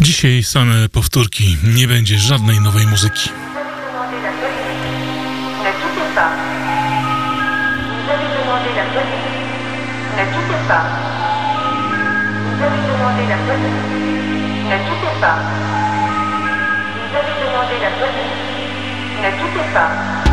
[0.00, 3.30] Dzisiaj same powtórki, nie będzie żadnej nowej muzyki.
[19.74, 20.23] Pas.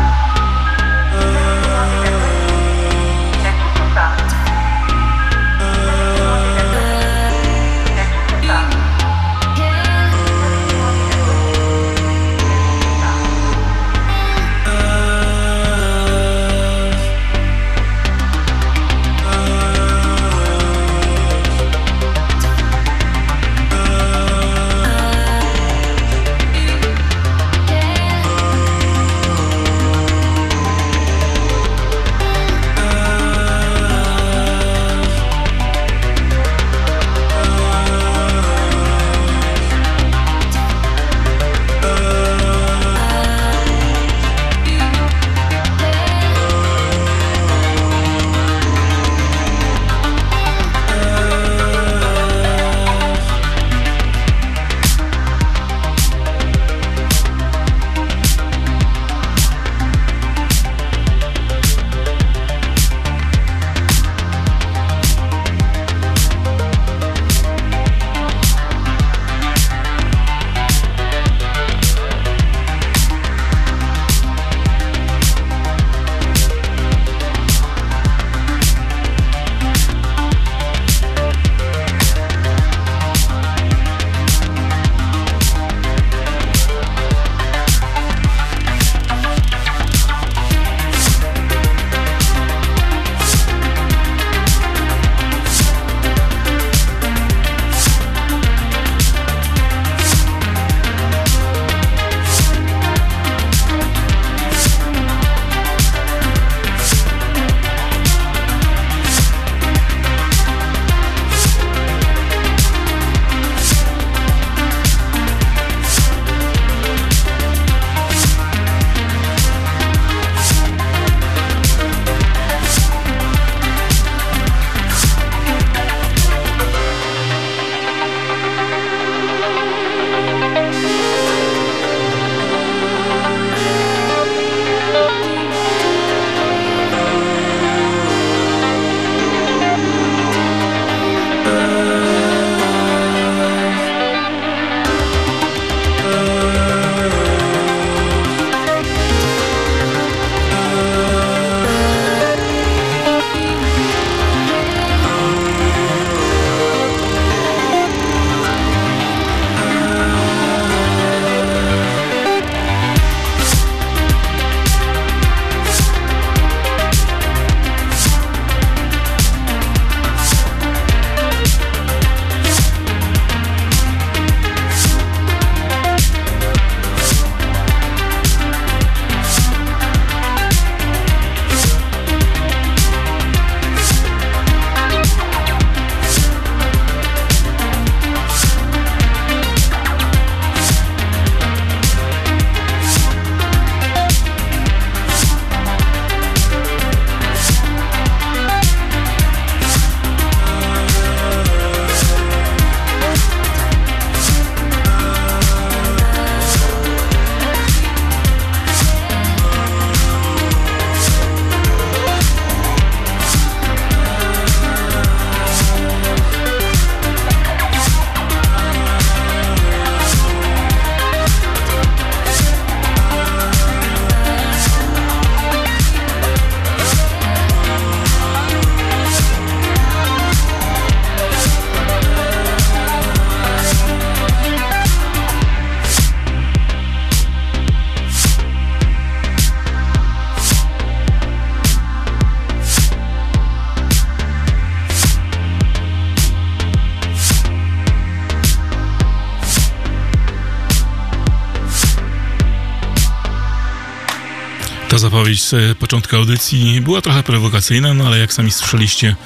[255.22, 259.16] Z początku audycji była trochę prowokacyjna, no ale jak sami słyszeliście,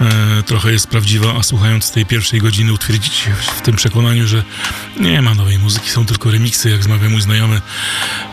[0.00, 4.42] e, trochę jest prawdziwa, a słuchając tej pierwszej godziny utwierdzicie się w tym przekonaniu, że
[5.00, 7.60] nie ma nowej muzyki, są tylko remiksy, jak zmawia mój znajomy.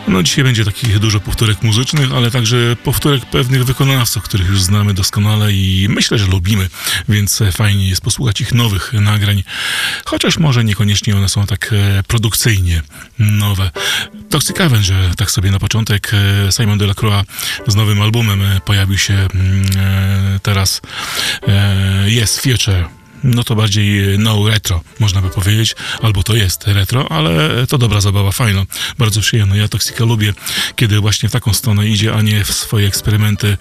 [0.08, 4.94] No dzisiaj będzie takich dużo powtórek muzycznych, ale także powtórek pewnych wykonawców, których już znamy
[4.94, 6.68] doskonale i myślę, że lubimy,
[7.08, 9.44] więc fajnie jest posłuchać ich nowych nagrań,
[10.04, 12.82] chociaż może niekoniecznie one są tak e, produkcyjnie
[13.18, 13.70] nowe.
[14.30, 17.28] Toxic Avenger, tak sobie na początek, e, Simon Delacroix
[17.66, 19.64] z nowym albumem e, pojawił się mm,
[20.42, 20.80] teraz
[22.06, 22.88] Yes Future
[23.24, 28.00] no to bardziej no retro, można by powiedzieć, albo to jest retro, ale to dobra
[28.00, 28.66] zabawa, fajna,
[28.98, 29.56] bardzo przyjemna.
[29.56, 30.34] Ja Toxica lubię,
[30.76, 33.56] kiedy właśnie w taką stronę idzie, a nie w swoje eksperymenty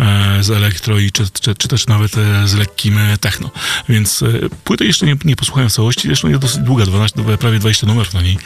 [0.00, 3.50] e, z elektro i czy, czy, czy, też nawet e, z lekkim e, techno.
[3.88, 4.26] Więc e,
[4.64, 8.14] płytę jeszcze nie, nie posłuchałem w całości, zresztą jest dosyć długa, 12, prawie 20 numerów
[8.14, 8.38] na niej,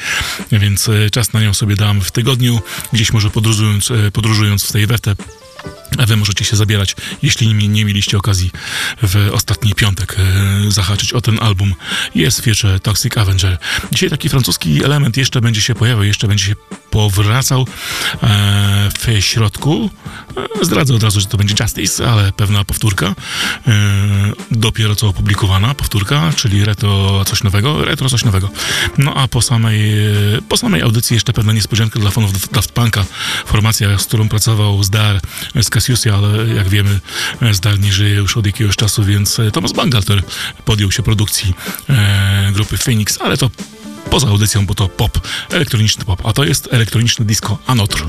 [0.52, 2.60] więc e, czas na nią sobie dam w tygodniu,
[2.92, 5.14] gdzieś może podróżując, e, podróżując w tej wetę
[5.98, 8.50] a wy możecie się zabierać, jeśli nie, nie mieliście okazji
[9.02, 10.22] w ostatni piątek e,
[10.68, 11.74] zahaczyć o ten album.
[12.14, 13.58] Jest wieczór Toxic Avenger.
[13.92, 16.54] Dzisiaj taki francuski element jeszcze będzie się pojawiał, jeszcze będzie się
[16.90, 17.66] powracał
[18.22, 19.90] e, w środku.
[20.60, 23.06] E, zdradzę od razu, że to będzie Justice, ale pewna powtórka.
[23.06, 23.14] E,
[24.50, 28.50] dopiero co opublikowana powtórka, czyli retro coś nowego, retro coś nowego.
[28.98, 29.92] No a po samej,
[30.48, 33.04] po samej audycji jeszcze pewna niespodzianka dla fanów Daft Punka.
[33.46, 35.20] Formacja, z którą pracował Zdar
[35.62, 37.00] z Cassiusia, ale jak wiemy
[37.52, 40.22] Zdar nie żyje już od jakiegoś czasu, więc Thomas Bangalter
[40.64, 41.54] podjął się produkcji
[41.88, 43.50] e, grupy Phoenix, ale to
[44.10, 45.20] poza audycją, bo to pop,
[45.50, 48.04] elektroniczny pop, a to jest elektroniczne disco Anotr.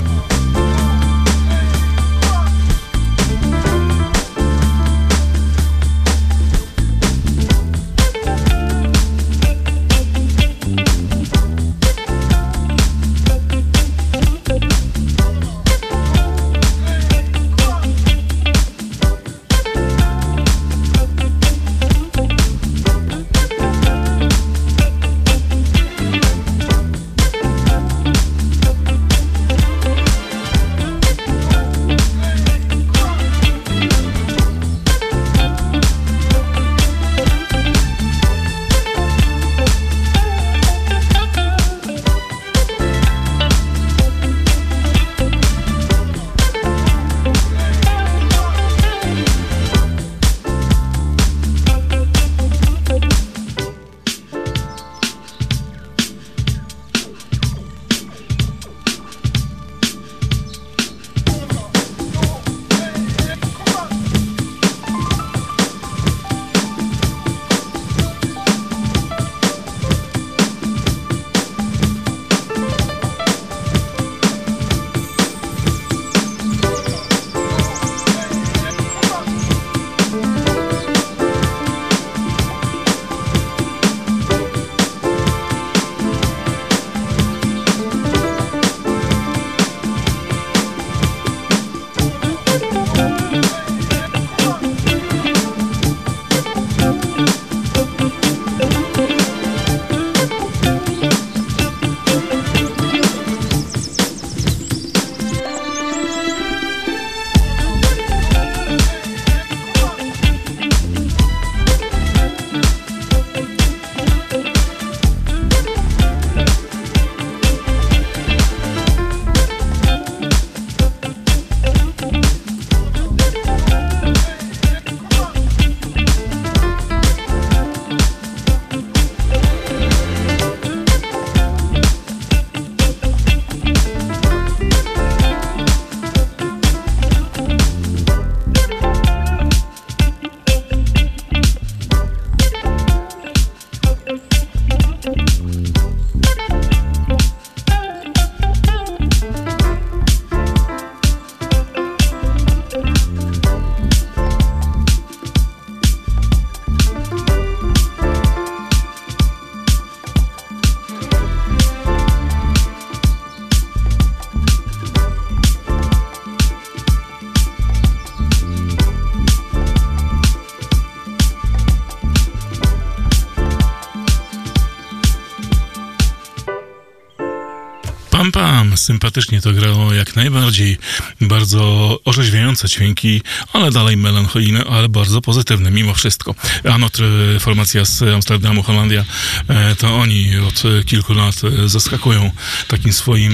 [178.80, 180.78] Sympatycznie to grało jak najbardziej.
[181.20, 183.22] Bardzo orzeźwiające dźwięki,
[183.52, 186.34] ale dalej melancholijne, ale bardzo pozytywne mimo wszystko.
[186.70, 187.06] A Notre,
[187.40, 189.04] formacja z Amsterdamu, Holandia,
[189.48, 192.30] e, to oni od kilku lat e, zaskakują
[192.68, 193.32] takim swoim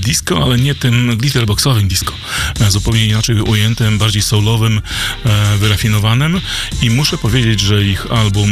[0.00, 2.14] disco, ale nie tym glitterboxowym disco.
[2.60, 4.80] E, Zupełnie inaczej ujętym, bardziej soulowym,
[5.24, 6.40] e, wyrafinowanym
[6.82, 8.50] i muszę powiedzieć, że ich album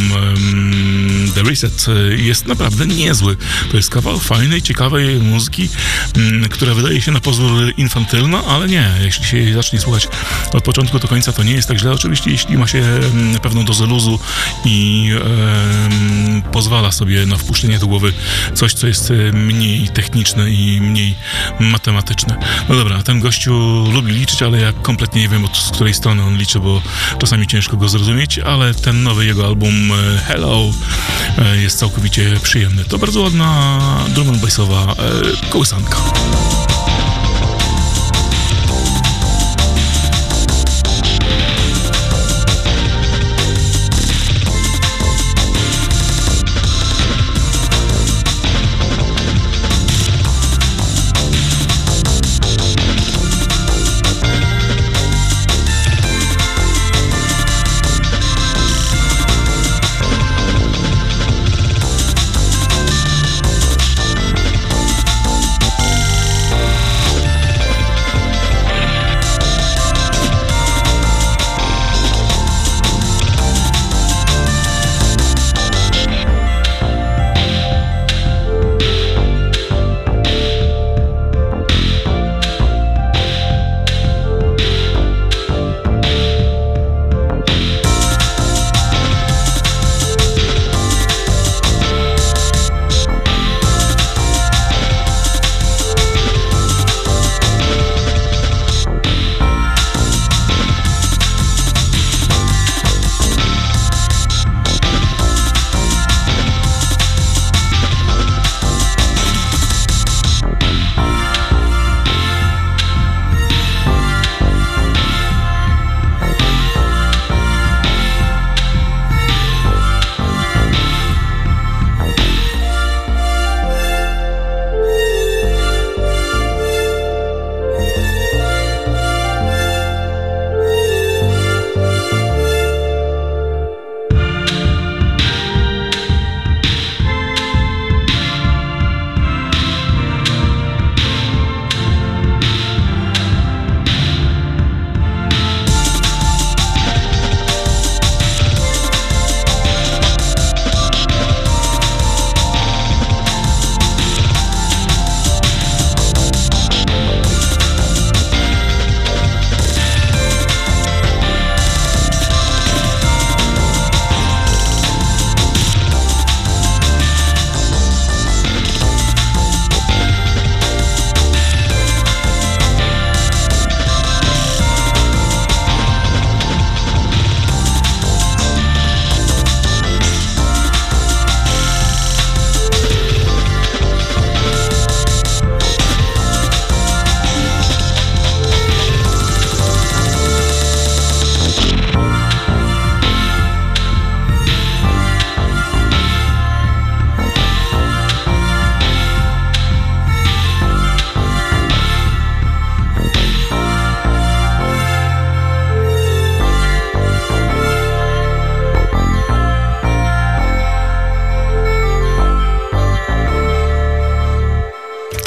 [1.35, 3.37] The Reset e, jest naprawdę niezły.
[3.71, 5.69] To jest kawał fajnej, ciekawej muzyki,
[6.51, 8.91] która wydaje się na pozór infantylna, ale nie.
[9.01, 10.09] Jeśli się zacznie słuchać
[10.53, 11.93] od początku do końca, to nie jest tak źle.
[11.93, 14.19] Oczywiście, jeśli ma się em, pewną dozę luzu
[14.65, 18.13] i em, pozwala sobie na wpuszczenie do głowy
[18.55, 21.15] coś, co jest e, mniej techniczne i mniej
[21.61, 22.37] matematyczne.
[22.69, 26.37] No dobra, ten gościu lubi liczyć, ale ja kompletnie nie wiem, od której strony on
[26.37, 26.83] liczy, bo
[27.19, 30.71] czasami ciężko go zrozumieć, ale ten nowy jego album e, Hello
[31.39, 32.85] e, jest całkowicie przyjemny.
[32.85, 33.81] To bardzo ładna
[34.15, 35.90] drum and bassowa e, kołysanka.
[35.91, 36.70] Come on.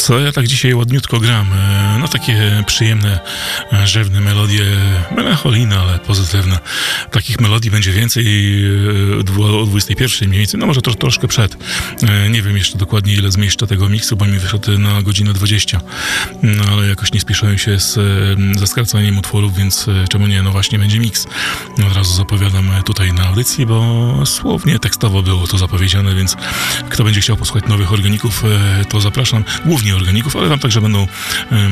[0.04, 1.54] Co ja tak dzisiaj ładniutko gram?
[1.54, 3.20] E, No takie przyjemne,
[3.74, 4.66] e, rzewne melodie,
[5.16, 6.60] melancholijne, ale pozytywne.
[7.12, 8.26] Takich melodii będzie więcej
[9.40, 11.58] e, o 21 mniej więcej, no może to, troszkę przed.
[12.30, 15.82] Nie wiem jeszcze dokładnie ile zmieszczę tego miksu, bo mi wyszedł na godzinę 20.
[16.44, 18.00] No ale jakoś nie spieszyłem się z,
[18.60, 20.44] ze skracaniem utworów, więc czemu nie?
[20.44, 21.28] No właśnie będzie miks.
[21.88, 26.36] Od razu zapowiadam tutaj na audycji, bo słownie, tekstowo było to zapowiedziane, więc
[26.90, 28.44] kto będzie chciał posłuchać nowych organików,
[28.90, 29.44] to zapraszam.
[29.66, 31.08] Głównie organików, ale tam także będą
[31.52, 31.70] e,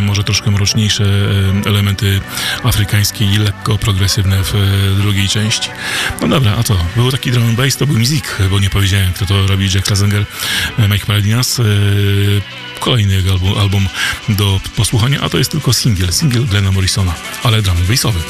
[0.00, 2.20] może troszkę mroczniejsze em, elementy
[2.62, 5.68] afrykańskie i lekko progresywne w e, drugiej części.
[6.20, 9.12] No dobra, a to był taki drum and bass, to był Mizik, bo nie powiedziałem,
[9.12, 10.26] kto to robi, Jack Lazenger,
[10.78, 11.60] e, Mike Paradinas.
[12.80, 13.88] Kolejny album, album
[14.28, 18.20] do posłuchania, a to jest tylko singiel, singiel Glena Morrisona, ale drum bassowy.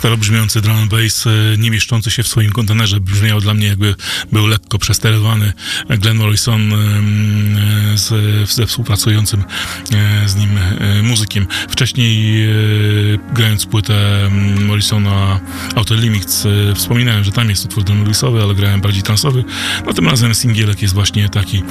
[0.00, 3.94] Taki starobrzmiący drum bass, e, nie mieszczący się w swoim kontenerze, brzmiał dla mnie jakby
[4.32, 5.52] był lekko przesterowany.
[5.88, 8.10] Glenn Morrison e, z,
[8.50, 9.44] ze współpracującym
[9.92, 10.50] e, z nim
[11.02, 11.46] muzykiem.
[11.68, 12.46] Wcześniej
[13.32, 14.30] grając płytę
[14.66, 15.40] Morrisona
[15.76, 19.44] Outer Limits wspominałem, że tam jest utwór drum and bassowy, ale grałem bardziej transowy.
[19.86, 21.62] No tym razem singielek jest właśnie taki.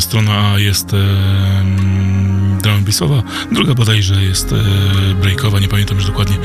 [0.00, 0.86] Strona A jest
[2.94, 4.56] bassowa, druga bodajże jest e,
[5.14, 6.36] breakowa, nie pamiętam już dokładnie.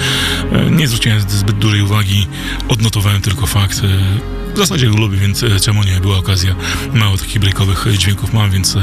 [0.52, 2.28] E, Nie zwróciłem zbyt dużej uwagi,
[2.70, 3.82] odnotowałem tylko fakt.
[3.84, 6.00] e, W zasadzie go lubię, więc czemu nie?
[6.00, 6.56] Była okazja.
[6.94, 8.78] Mało takich breakowych dźwięków mam, więc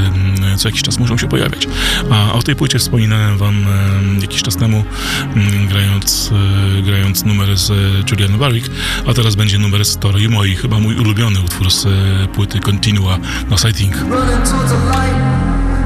[0.57, 1.67] co jakiś czas muszą się pojawiać.
[2.11, 3.65] A o tej płycie wspominałem wam
[4.21, 4.83] jakiś czas temu,
[5.69, 6.31] grając,
[6.83, 7.73] grając numer z e,
[8.11, 8.69] Julian Barrick,
[9.07, 11.87] a teraz będzie numer z Tory i moi, chyba mój ulubiony utwór z
[12.33, 13.17] płyty Continua
[13.49, 13.95] na Sighting.
[13.95, 15.17] Running towards the light,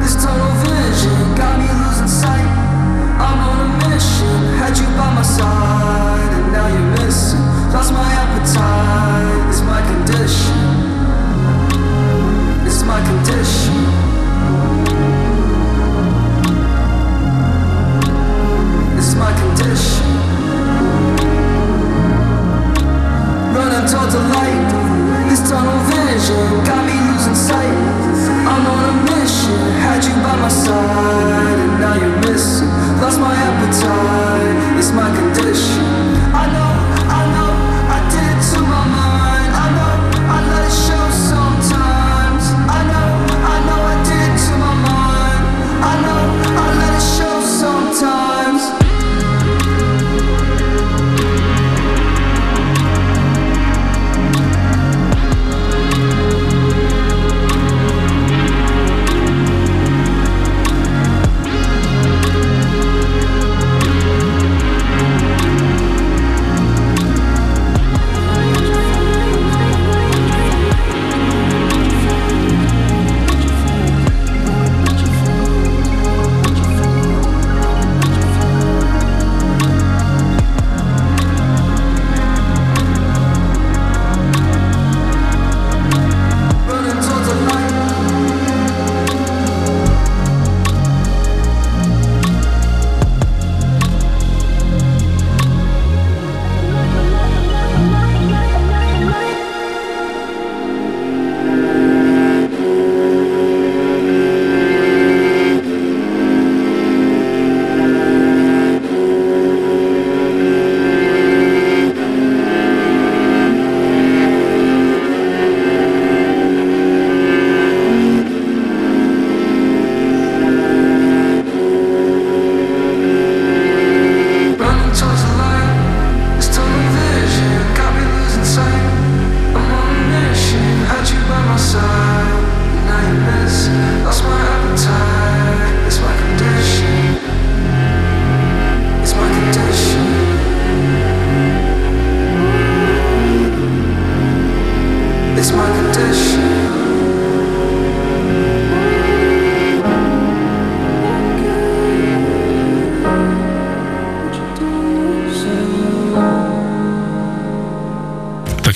[0.04, 1.31] this tunnel vision
[30.32, 32.68] by my side, and now you're missing.
[33.02, 35.91] Lost my appetite, it's my condition.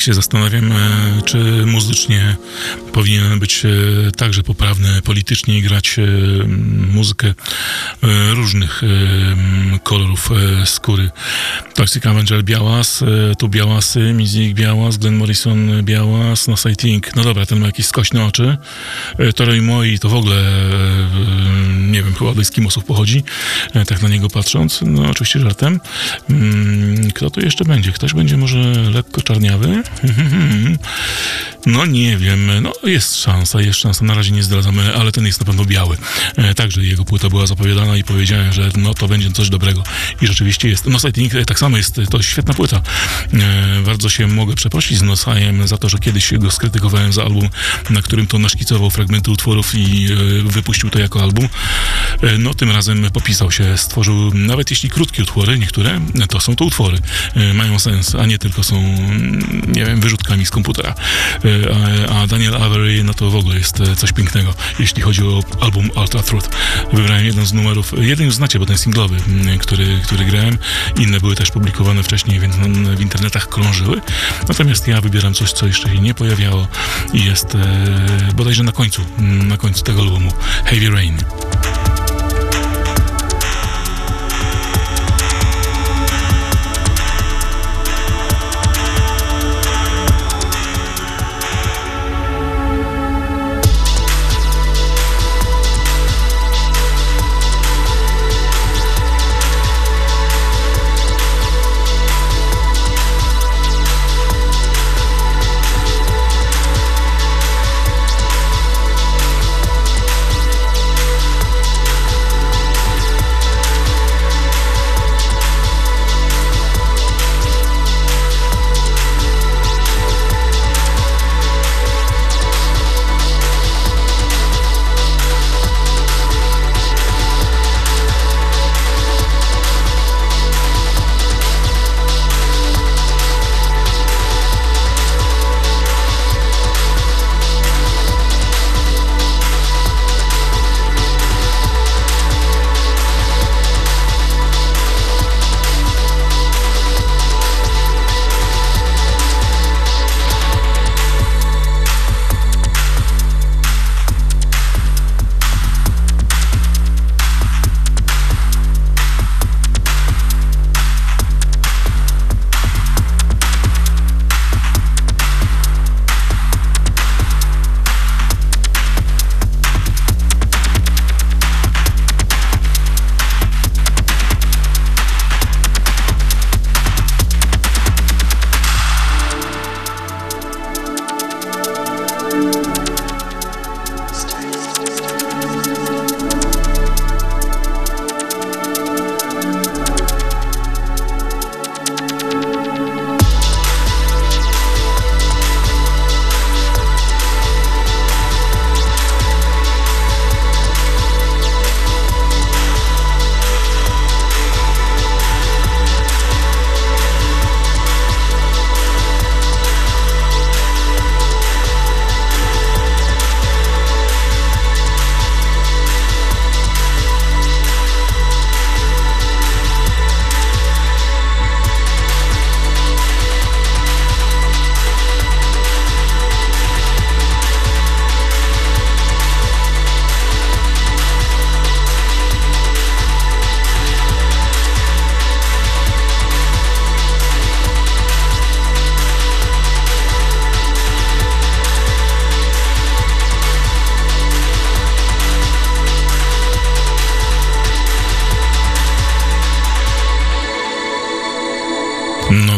[0.06, 0.74] Się zastanawiam,
[1.26, 2.38] czy muzycznie
[2.96, 6.04] powinien być e, także poprawny politycznie i grać e,
[6.94, 7.34] muzykę e,
[8.34, 8.82] różnych
[9.84, 10.30] kolorów
[10.66, 11.10] skóry.
[11.74, 13.04] Toxic Avenger Białas,
[13.40, 17.16] tu Białasy, Mizik Białas, Glenn Morrison Białas, no Sighting.
[17.16, 18.58] No dobra, ten ma jakieś skośne oczy.
[19.36, 20.44] Toro Moi to w ogóle
[21.92, 23.24] nie wiem, chyba od Eskimosów pochodzi,
[23.88, 24.80] tak na niego patrząc.
[24.82, 25.80] No oczywiście żartem.
[26.30, 27.92] Mm, Kto tu jeszcze będzie?
[27.92, 29.84] Ktoś będzie może lekko czarniawy?
[31.66, 35.40] No nie wiem, no jest szansa, jest szansa, na razie nie zdradzamy, ale ten jest
[35.40, 35.98] na pewno biały.
[36.36, 39.84] E, także jego płyta była zapowiadana i powiedziałem, że no to będzie coś dobrego.
[40.22, 40.86] I rzeczywiście jest.
[40.86, 42.82] No Sighting e, tak samo jest, to świetna płyta.
[43.34, 47.50] E, bardzo się mogę przeprosić z Nosajem za to, że kiedyś go skrytykowałem za album,
[47.90, 50.16] na którym to naszkicował fragmenty utworów i e,
[50.50, 51.50] wypuścił to jako album.
[52.22, 56.66] E, no tym razem popisał się, stworzył, nawet jeśli krótkie utwory, niektóre, to są to
[56.66, 56.98] utwory.
[57.36, 60.96] E, mają sens, a nie tylko są, mm, nie wiem, wyrzutkami z komputera.
[61.46, 65.44] E, A, Daniel Avery, no to w ogóle jest e, coś pięknego, jeśli chodzi o
[65.62, 66.50] album Ultra Truth.
[66.94, 70.58] Wybrałem jeden z numerów, jeden już znacie, bo ten singlowy, mm, który, który grałem.
[71.00, 74.02] Inne były też publikowane wcześniej, więc mm, w internetach krążyły.
[74.48, 76.68] Natomiast ja wybieram coś, co jeszcze się nie pojawiało
[77.14, 80.32] i jest e, bodajże na końcu, mm, na końcu tego albumu.
[80.66, 81.18] Heavy Rain.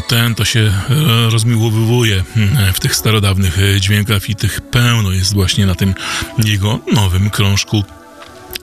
[0.07, 5.33] Ten to się e, rozmiłowywuje mm, w tych starodawnych e, dźwiękach i tych pełno jest
[5.33, 5.93] właśnie na tym
[6.45, 7.83] jego nowym krążku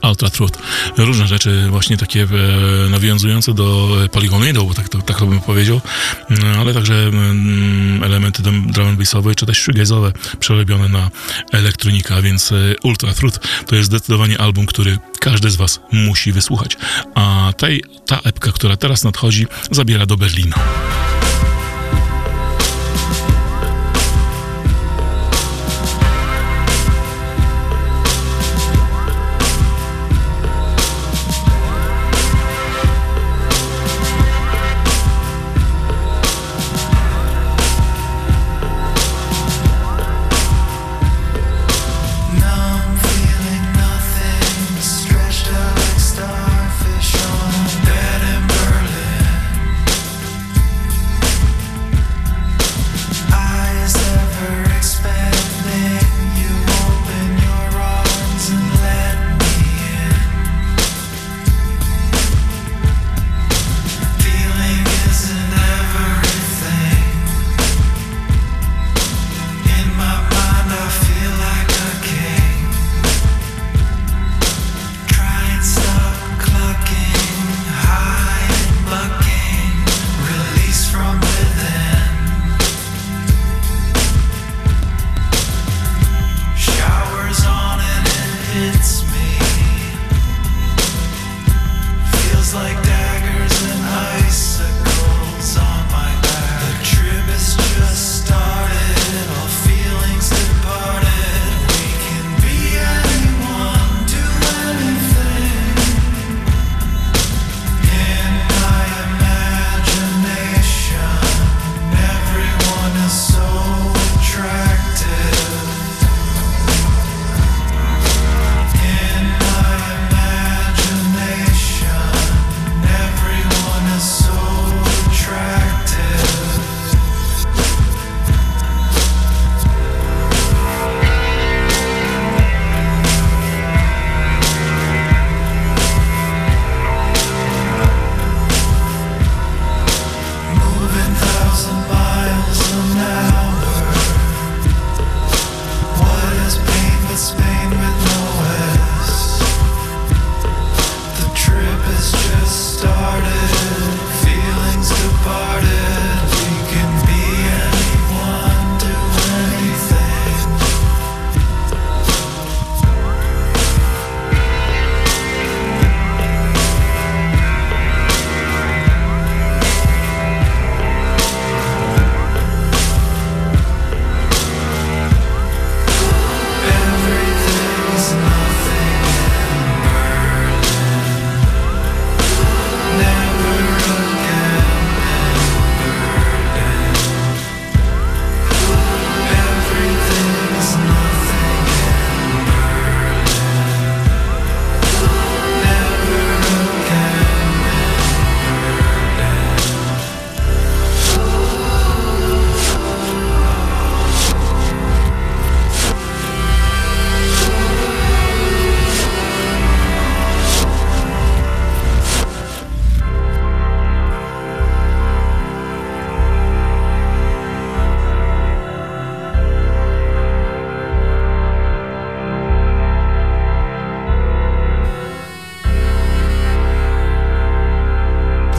[0.03, 0.59] Ultra Truth.
[0.97, 5.81] Różne rzeczy właśnie takie e, nawiązujące do Polygonu, bo tak, to, tak to bym powiedział,
[6.29, 11.09] no, ale także mm, elementy drum and bassowe czy też shoegaze'owe przerobione na
[11.51, 12.53] elektronika, więc
[12.83, 16.77] Ultra Truth to jest zdecydowanie album, który każdy z Was musi wysłuchać.
[17.15, 20.55] A tej, ta epka, która teraz nadchodzi, zabiera do Berlina.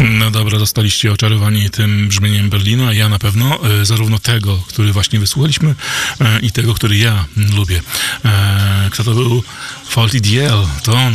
[0.18, 2.92] No dobra, zostaliście oczarowani tym brzmieniem Berlina.
[2.92, 5.74] Ja na pewno, e, zarówno tego, który właśnie wysłuchaliśmy,
[6.20, 7.24] e, i tego, który ja
[7.56, 7.82] lubię.
[8.24, 9.42] E, kto to był?
[9.88, 11.14] Faulty DL, to on.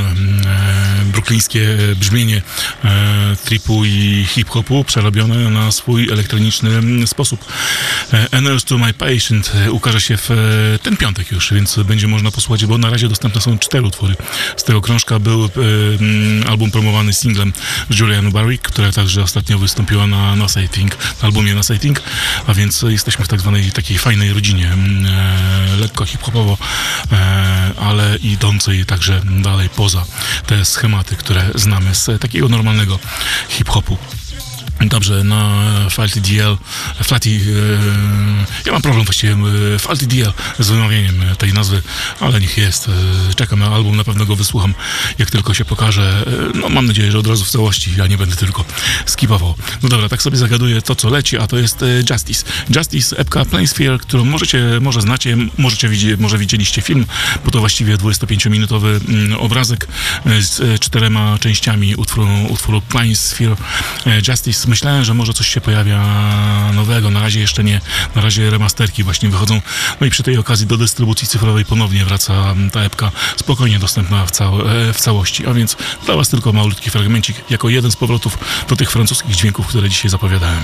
[1.12, 2.42] E, bruklińskie brzmienie
[2.84, 7.46] e, tripu i hip-hopu przerobione na swój elektroniczny mm, sposób.
[8.14, 10.36] E, Annals to My Patient e, ukaże się w e,
[10.80, 14.16] ten piątek już, więc będzie można posłuchać, bo na razie dostępne są cztery utwory.
[14.58, 15.48] Z tego krążka był e,
[16.00, 17.54] mm, album promowany singlem
[18.00, 20.36] Julian Barrick, która także ostatnio wystąpiła na
[20.72, 22.02] Think, na albumie Say Think,
[22.48, 26.58] a więc jesteśmy w tak zwanej takiej fajnej rodzinie, mm, e, lekko hip-hopowo,
[27.12, 30.06] e, ale idącej także dalej poza
[30.48, 33.00] te schematy, które znamy z takiego normalnego
[33.50, 33.98] hip-hopu.
[34.90, 36.58] Dobrze, na Falty DL,
[37.04, 39.36] Flaty, e, ja mam problem właściwie,
[39.76, 41.82] e, Falty DL z wymawianiem e, tej nazwy,
[42.20, 44.74] ale niech jest, e, czekam na album, na pewno go wysłucham,
[45.20, 48.36] jak tylko się pokaże, no mam nadzieję, że od razu w całości, ja nie będę
[48.36, 48.66] tylko
[49.06, 49.56] skipował.
[49.84, 52.46] No dobra, tak sobie zagaduję to, co leci, a to jest Justice.
[52.76, 57.06] Justice, epka Planesphare, którą możecie, może znacie, możecie widzi, może widzieliście film,
[57.46, 59.88] bo to właściwie 25-minutowy mm, obrazek
[60.40, 63.56] z czterema częściami utworu, utworu Planesphare
[64.06, 64.68] e, Justice.
[64.72, 66.02] Myślałem, że może coś się pojawia
[66.74, 67.82] nowego, na razie jeszcze nie,
[68.16, 69.62] na razie remasterki właśnie wychodzą.
[70.02, 74.32] No i przy tej okazji do dystrybucji cyfrowej ponownie wraca ta epka, spokojnie dostępna w,
[74.32, 75.48] cał, e, w całości.
[75.48, 78.38] A więc dla Was tylko malutki fragmencik, jako jeden z powrotów
[78.70, 80.64] do tych francuskich dźwięków, które dzisiaj zapowiadałem.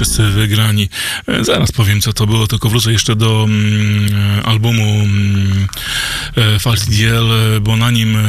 [0.00, 0.88] Wszyscy wygrani.
[1.28, 5.06] E, Zaraz powiem, co to było, tylko wrócę jeszcze do mm, e, albumu
[6.36, 8.20] e, Falty DL, e, bo na nim e,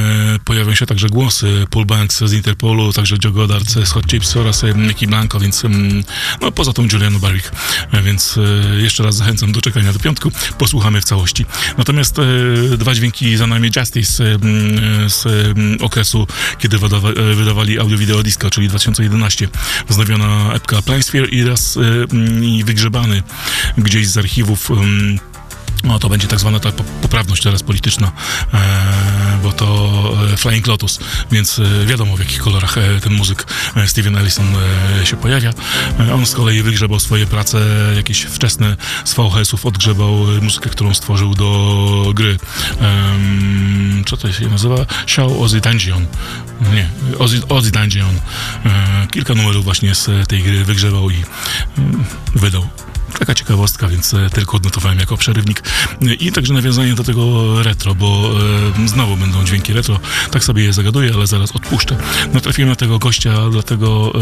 [0.46, 4.64] pojawią się także głosy Paul Banks z Interpolu, także Joe Goddard z Hot Chips oraz
[4.76, 5.64] Nicky Blanco, więc
[6.42, 7.52] no poza tą Julian Barwick,
[8.04, 8.40] więc
[8.78, 11.46] jeszcze raz zachęcam do czekania do piątku, posłuchamy w całości.
[11.78, 12.16] Natomiast
[12.78, 14.24] dwa dźwięki za nami Justice
[15.08, 15.26] z
[15.82, 16.28] okresu,
[16.60, 19.48] kiedy wydawa, wydawali audio-wideo disco, czyli 2011,
[19.90, 21.80] wznowiona epka Planesphare i raz
[22.42, 23.24] i wygrzebany
[23.78, 24.70] gdzieś z archiwów
[25.84, 28.12] no to będzie tak zwana ta po- poprawność teraz polityczna,
[28.54, 29.92] e, bo to
[30.34, 31.00] e, Flying Lotus,
[31.32, 33.46] więc e, wiadomo w jakich kolorach ten muzyk
[33.86, 34.46] Steven Ellison
[35.04, 35.54] się pojawia.
[36.14, 37.60] On z kolei wygrzebał swoje prace
[37.96, 42.38] jakieś wczesne z VHS-ów, odgrzebał muzykę, którą stworzył do gry.
[44.06, 44.86] Co to się nazywa?
[45.08, 46.06] Show Ozzy Dungeon.
[46.74, 48.20] Nie, Ozzy, Ozzy Dungeon.
[49.12, 51.24] Kilka numerów właśnie z tej gry wygrzebał i
[51.78, 52.04] mm,
[52.36, 52.68] wydał.
[53.20, 55.64] Taka ciekawostka, więc e, tylko odnotowałem jako przerywnik.
[56.02, 58.32] E, I także nawiązanie do tego retro, bo
[58.84, 60.00] e, znowu będą dźwięki retro.
[60.32, 61.98] Tak sobie je zagaduję, ale zaraz odpuszczę.
[62.34, 64.14] Natrafiłem na tego gościa, dlatego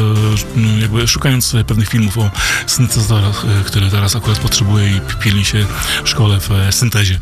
[0.82, 2.32] jakby szukając pewnych filmów o
[2.68, 5.66] syntezatorach, które teraz akurat potrzebuję i pilnie się
[6.04, 7.20] szkole w syntezie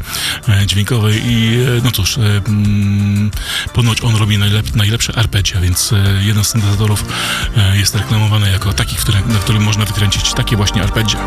[0.65, 2.19] dźwiękowej i no cóż,
[3.73, 7.03] ponoć on robi najlep najlepsze arpeggia, więc jeden z syntezatorów
[7.73, 8.95] jest reklamowany jako taki,
[9.27, 11.19] na którym można wykręcić takie właśnie arpeggia.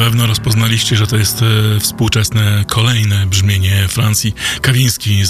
[0.00, 5.28] Pewno rozpoznaliście, że to jest e, współczesne, kolejne brzmienie Francji Kawiński z,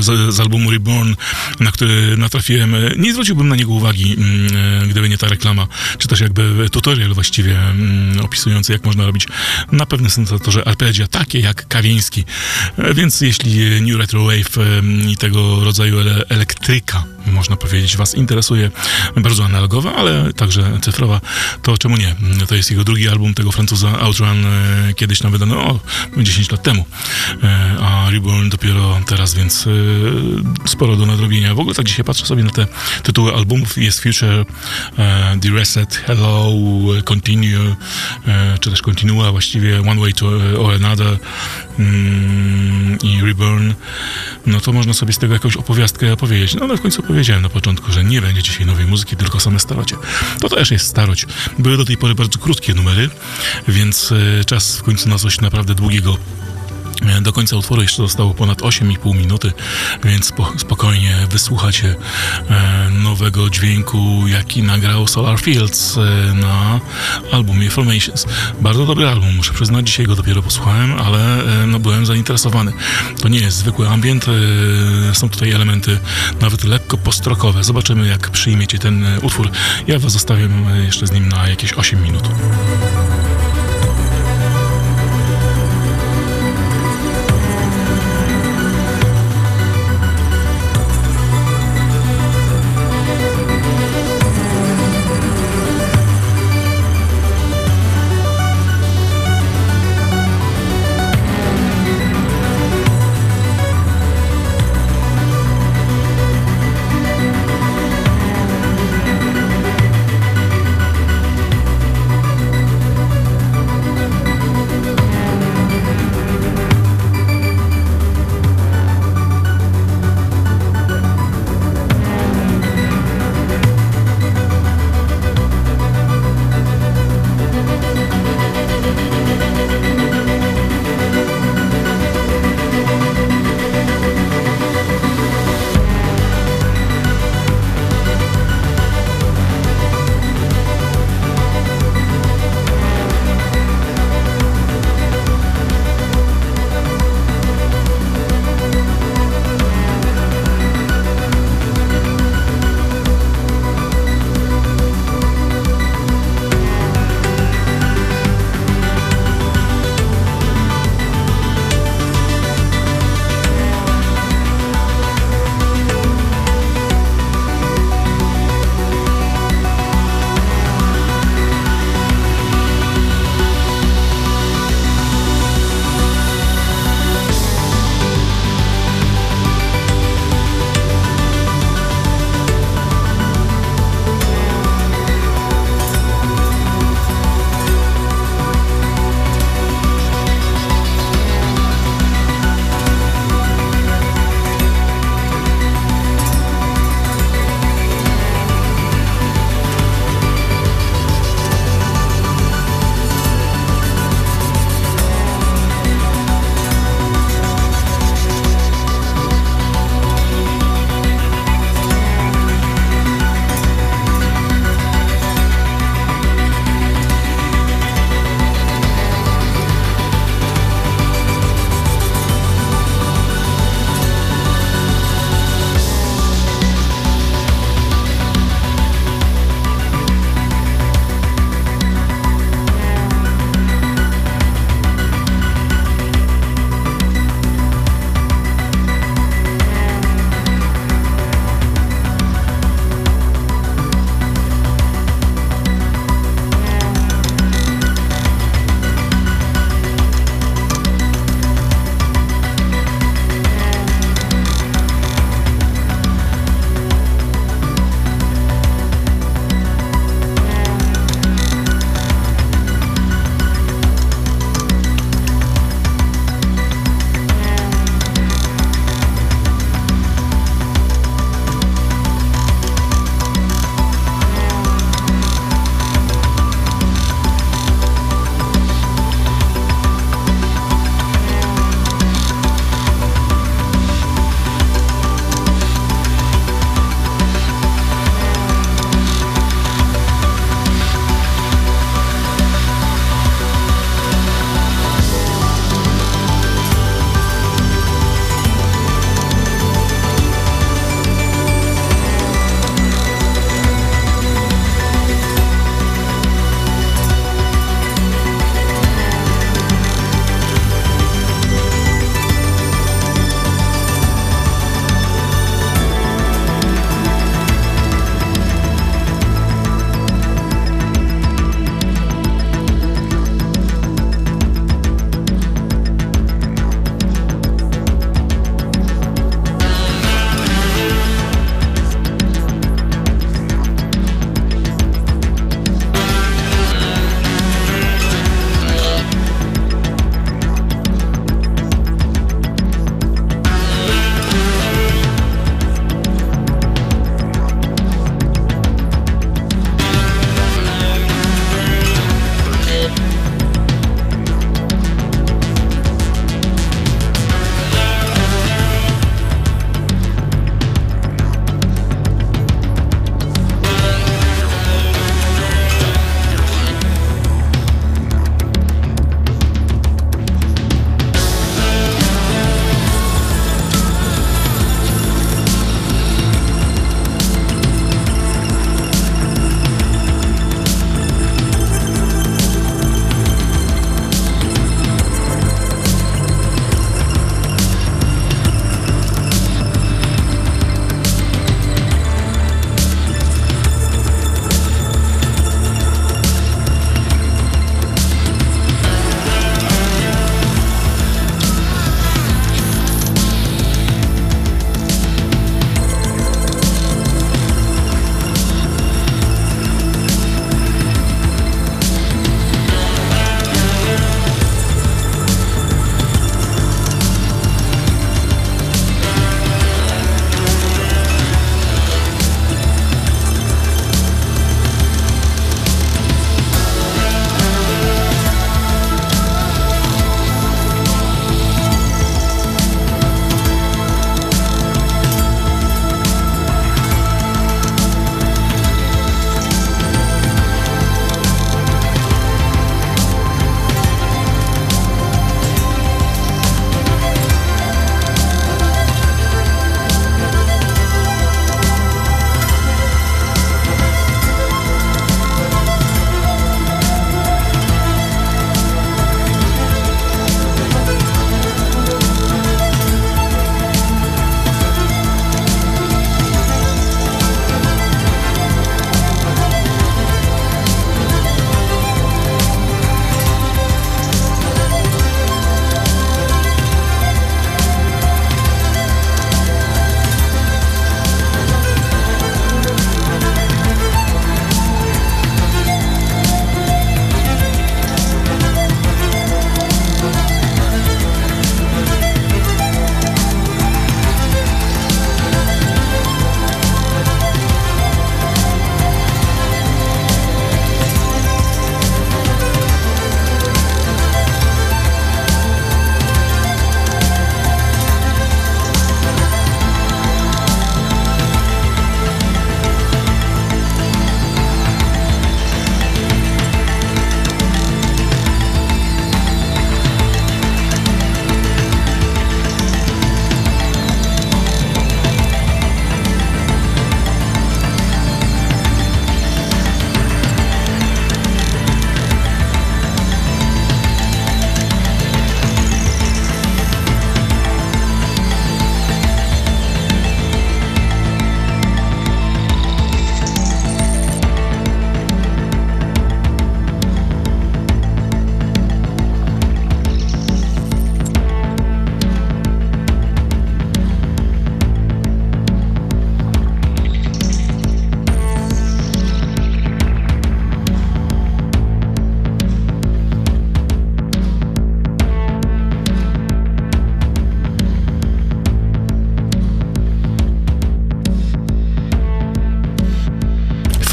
[0.00, 1.14] z, z albumu Reborn,
[1.60, 2.76] na który natrafiłem.
[2.96, 5.66] Nie zwróciłbym na niego uwagi, mm, e, gdyby nie ta reklama,
[5.98, 9.26] czy też jakby tutorial właściwie mm, opisujący, jak można robić
[9.72, 12.24] na pewnym syntezatorze arpeggia, takie jak Kawiński.
[12.78, 14.66] E, Więc jeśli New Retro Wave
[15.08, 18.70] i tego rodzaju ele- elektryka, można powiedzieć, Was interesuje,
[19.16, 21.20] bardzo analogowa, ale także cyfrowa,
[21.62, 22.16] to czemu nie?
[22.48, 25.80] To jest jego drugi album tego Francuza Outrun, e, kiedyś nam wydano o,
[26.16, 26.84] 10 lat temu,
[27.42, 31.54] e, a Reborn dopiero teraz, więc e, sporo do nadrobienia.
[31.54, 32.66] W ogóle tak dzisiaj patrzę sobie na te
[33.02, 34.44] tytuły albumów, jest Future,
[35.42, 36.52] The Reset, Hello,
[37.04, 37.76] Continue,
[38.60, 40.26] czy też Continua, właściwie One Way to
[40.58, 41.18] or Another
[41.78, 43.72] mm, i Reborn,
[44.46, 46.54] no to można sobie z tego jakąś opowiastkę opowiedzieć.
[46.54, 49.60] No ale w końcu powiedziałem na początku, że nie będzie dzisiaj nowej muzyki, tylko same
[49.60, 49.96] starocie.
[50.40, 51.26] To też jest starość.
[51.58, 53.10] Były do tej pory bardzo krótkie numery,
[53.68, 56.16] więc e, czas w końcu na coś naprawdę długiego.
[57.22, 59.52] Do końca utworu jeszcze zostało ponad 8,5 minuty,
[60.04, 61.94] więc spo, spokojnie wysłuchacie
[62.50, 66.80] e, nowego dźwięku, jaki nagrał Solar Fields e, na
[67.32, 68.26] albumie Formations.
[68.60, 72.72] Bardzo dobry album, muszę przyznać, dzisiaj go dopiero posłuchałem, ale e, no, byłem zainteresowany.
[73.20, 74.26] To nie jest zwykły ambient,
[75.12, 75.98] są tutaj elementy
[76.40, 77.64] nawet lekko postrokowe.
[77.64, 79.50] Zobaczymy, jak przyjmiecie ten utwór.
[79.86, 82.28] Ja was zostawiam jeszcze z nim na jakieś 8 minut.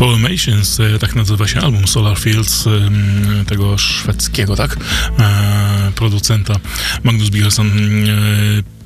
[0.06, 4.78] Formations, e, tak nazywa się album Solar Fields, em, tego szwedzkiego, tak,
[5.20, 6.56] e, producenta
[7.04, 7.72] Magnus Bielson.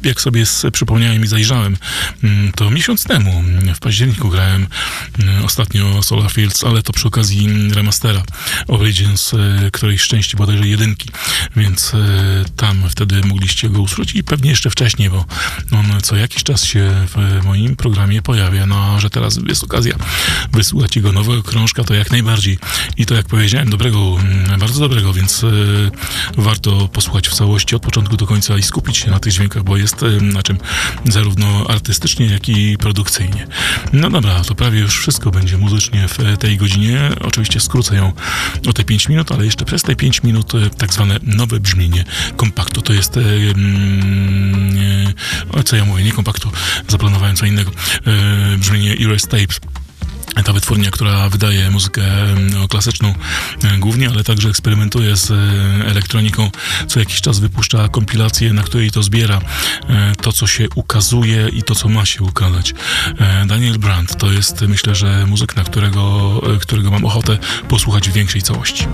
[0.04, 1.78] E, Jak sobie przypomniałem i zajrzałem,
[2.24, 4.68] mm, to miesiąc temu, mm, w październiku grałem
[5.20, 8.22] mm, ostatnio Solar Fields, ale to przy okazji remastera
[8.68, 11.10] Origins, e, której szczęście bodajże jedynki,
[11.56, 11.98] więc e,
[12.56, 15.26] tam wtedy mogliście go usłyszeć i pewnie jeszcze wcześniej, bo
[15.72, 19.96] on co jakiś czas się w moim programie pojawia, no że teraz jest okazja
[20.52, 22.60] wysłuchać jego nowego krążka, to jak najbardziej.
[22.98, 24.18] I to jak powiedziałem, dobrego,
[24.60, 25.48] bardzo dobrego, więc e,
[26.38, 29.78] warto posłuchać w całości od początku do końca i skupić się na tych dźwiękach, bo
[29.78, 30.58] jest e, na czym
[31.06, 33.48] zarówno artystycznie, jak i produkcyjnie.
[33.94, 37.10] No dobra, to prawie już wszystko będzie muzycznie w e, tej godzinie.
[37.22, 38.14] Oczywiście skrócę ją
[38.68, 42.06] o te 5 minut, ale jeszcze przez te 5 minut e, tak zwane nowe brzmienie
[42.36, 42.82] kompaktu.
[42.82, 45.14] To jest mm,
[45.66, 46.52] co ja mówię, nie kompaktu,
[46.88, 47.72] zaplanowałem co innego.
[48.58, 49.60] Brzmienie Erase Tapes
[50.44, 52.02] ta wytwórnia, która wydaje muzykę
[52.54, 53.14] no, klasyczną
[53.64, 55.36] e, głównie, ale także eksperymentuje z e,
[55.86, 56.52] elektroniką,
[56.88, 59.42] co jakiś czas wypuszcza kompilację, na której to zbiera
[59.90, 62.74] e, to, co się ukazuje i to, co ma się ukazać.
[63.46, 67.38] Daniel Brandt to jest, myślę, że muzyk, na którego, którego mam ochotę
[67.68, 68.88] posłuchać w większej całości.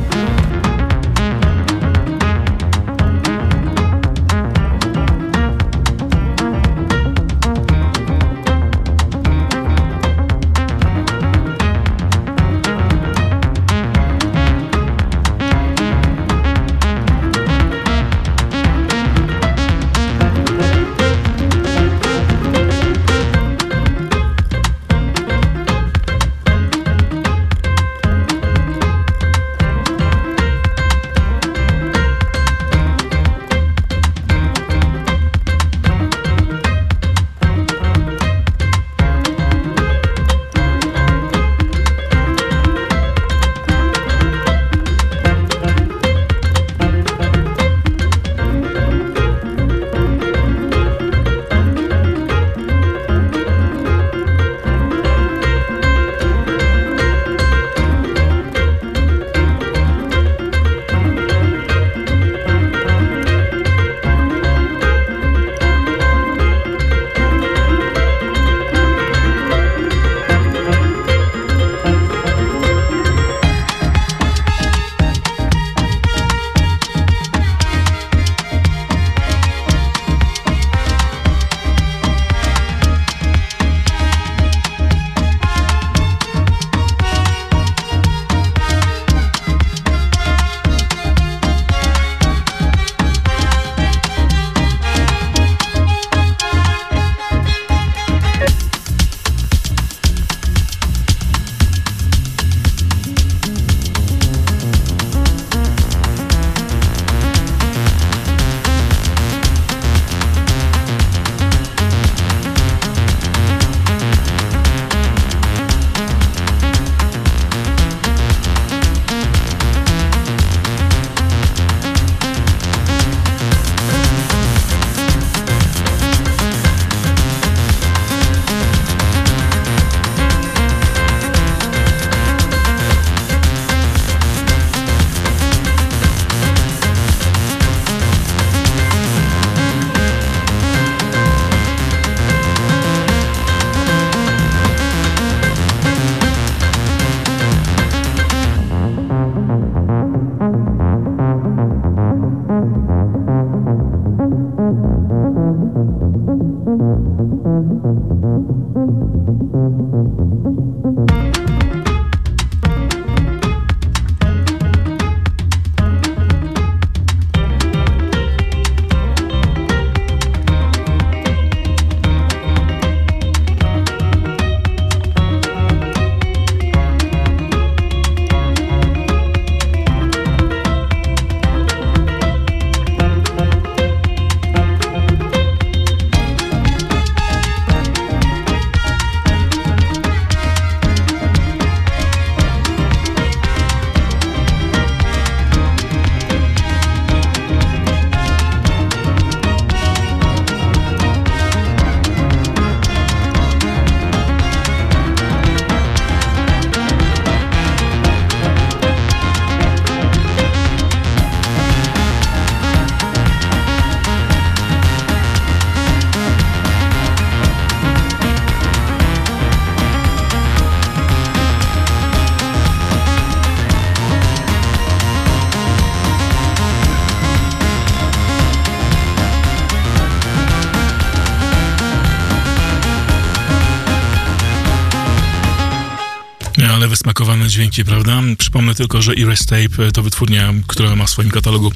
[237.48, 238.22] Dźwięki, prawda?
[238.38, 241.72] Przypomnę tylko, że Erase Tape to wytwórnia, która ma w swoim katalogu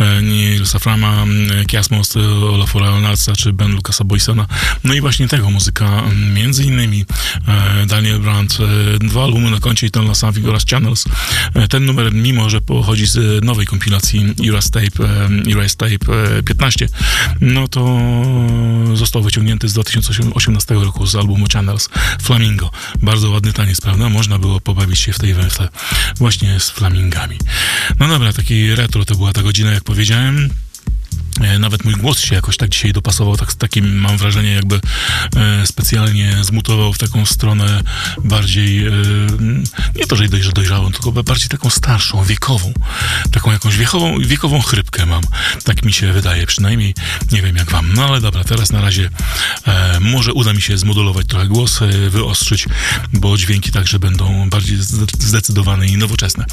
[0.00, 1.24] e, Nilsa Frama,
[1.66, 2.16] Kiasmos,
[2.52, 4.46] Olafora Leonardsa czy Ben Lucasa Boysona.
[4.84, 6.02] No i właśnie tego muzyka,
[6.34, 7.33] między innymi e,
[7.86, 11.04] Daniel Brandt, e, dwa albumy na koncie La Savig oraz Channels.
[11.54, 16.42] E, ten numer, mimo że pochodzi z nowej kompilacji Erase Tape, e, Erase Tape e,
[16.42, 16.88] 15,
[17.40, 18.00] no to
[18.94, 21.88] został wyciągnięty z 2018 roku z albumu Channels
[22.22, 22.70] Flamingo.
[23.02, 24.08] Bardzo ładny taniec, prawda?
[24.08, 25.68] Można było pobawić się w tej węfle
[26.16, 27.38] właśnie z flamingami.
[27.98, 30.50] No dobra, taki retro to była ta godzina, jak powiedziałem.
[31.44, 34.80] E, Nawet mój głos się jakoś tak dzisiaj dopasował, tak, takim mam wrażenie, jakby
[35.36, 37.82] e, specjalnie zmutował w taką stronę
[38.24, 38.90] bardziej, e,
[39.96, 42.72] nie to, że dojrza- dojrzałą, tylko bardziej taką starszą, wiekową.
[43.32, 45.22] Taką jakąś wiekową, wiekową chrypkę mam.
[45.64, 46.94] Tak mi się wydaje, przynajmniej
[47.32, 47.92] nie wiem jak wam.
[47.94, 49.10] No ale dobra, teraz na razie
[50.00, 51.80] może uda mi się zmodulować trochę głos,
[52.10, 52.66] wyostrzyć,
[53.12, 56.44] bo dźwięki także będą bardziej zde- zdecydowane i nowoczesne.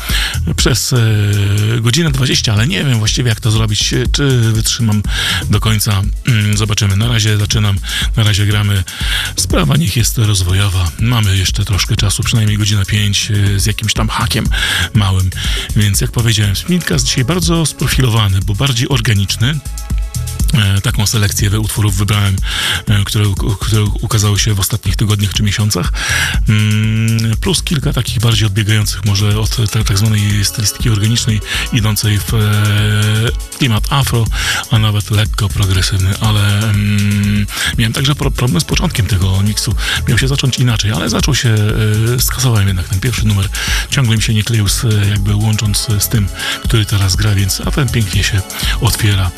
[0.56, 0.96] Przez
[1.82, 5.02] godzinę 20, ale nie wiem właściwie jak to zrobić, czy wytrzymam
[5.50, 6.02] do końca.
[6.28, 6.96] Mm, Zobaczymy.
[6.98, 7.76] Na razie zaczynam,
[8.18, 8.84] na razie gramy.
[9.36, 10.92] Sprawa niech jest rozwojowa.
[11.00, 14.46] Mamy jeszcze troszkę czasu, przynajmniej godzina 5 e, z jakimś tam hakiem
[14.94, 15.30] małym.
[15.76, 19.60] Więc jak powiedziałem, Smitcast dzisiaj bardzo sprofilowany, bo bardziej organiczny.
[20.54, 22.36] E, Taką selekcję utworów wybrałem,
[22.88, 23.26] e, które,
[23.60, 25.92] które ukazały się w ostatnich tygodniach czy miesiącach.
[26.50, 31.42] Mm, Plus kilka takich bardziej odbiegających może od tak zwanej stylistyki organicznej,
[31.74, 34.26] idącej w e, klimat afro,
[34.72, 37.48] a nawet lekko progresywny, ale mm,
[37.78, 39.76] miałem także pro, problem z początkiem tego miksu.
[40.08, 41.56] Miał się zacząć inaczej, ale zaczął się,
[42.20, 43.50] skasowałem jednak ten pierwszy numer.
[43.90, 46.28] Ciągle mi się nie kleił z, jakby łącząc z tym,
[46.64, 48.42] który teraz gra, więc a ten pięknie się
[48.82, 49.32] otwiera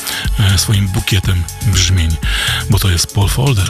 [0.56, 2.16] swoim bukietem brzmień,
[2.70, 3.68] bo to jest Paul Folder.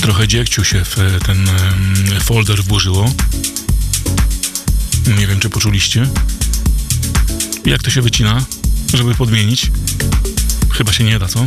[0.00, 1.50] Trochę dziegciu się w e, ten
[2.20, 3.12] folder włożyło.
[5.18, 6.08] Nie wiem, czy poczuliście.
[7.64, 8.44] Jak to się wycina,
[8.94, 9.70] żeby podmienić?
[10.80, 11.46] Chyba się nie da, co?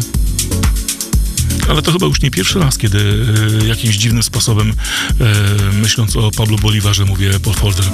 [1.69, 3.25] Ale to chyba już nie pierwszy raz, kiedy
[3.63, 4.73] e, jakimś dziwnym sposobem,
[5.21, 5.33] e,
[5.81, 7.85] myśląc o Pablo Bolivarze, mówię Paul Folder.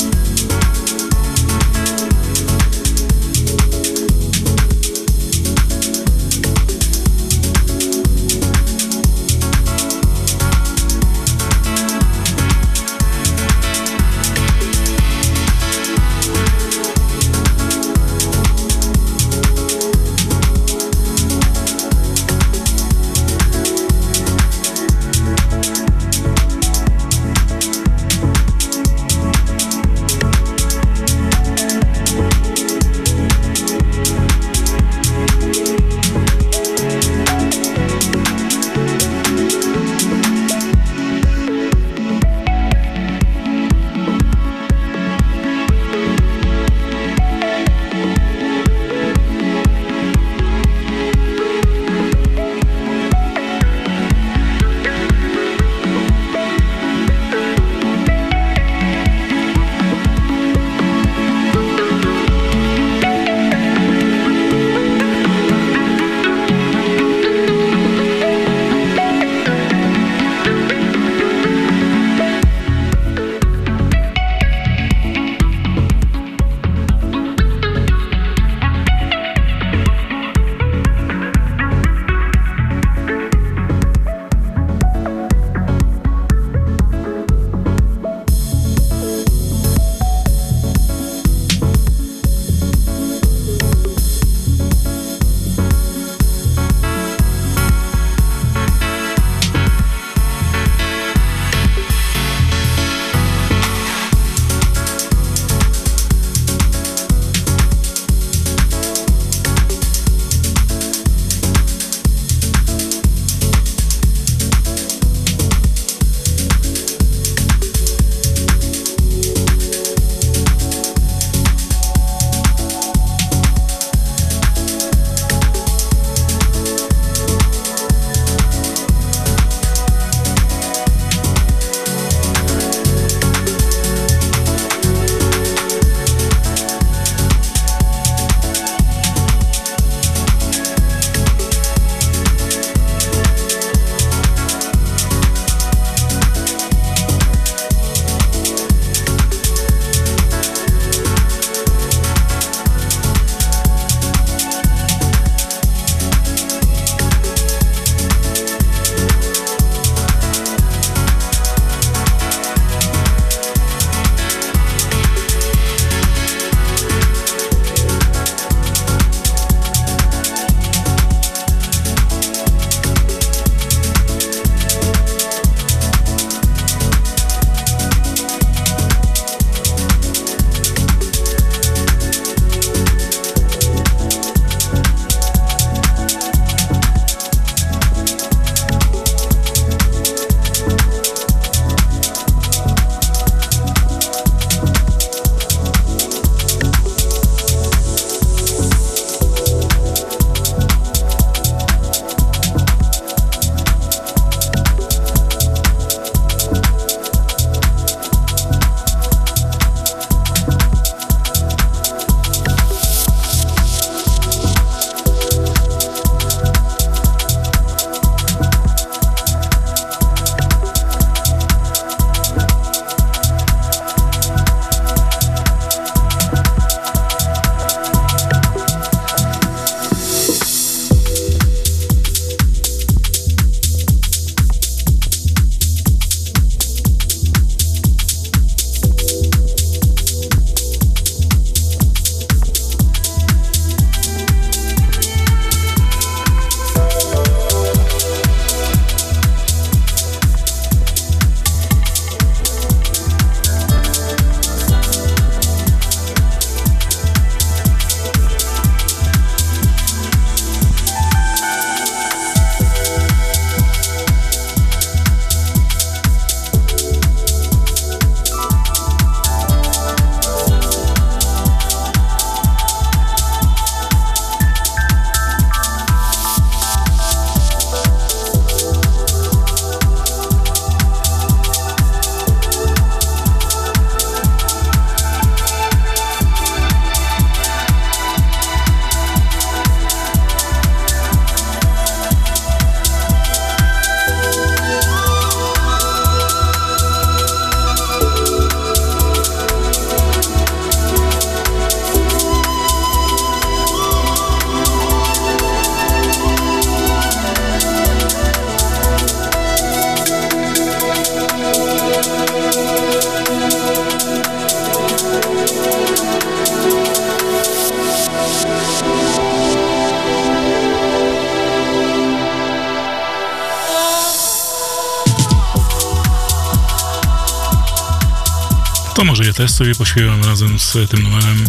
[329.40, 331.46] Też sobie pośpiewam razem z tym numerem.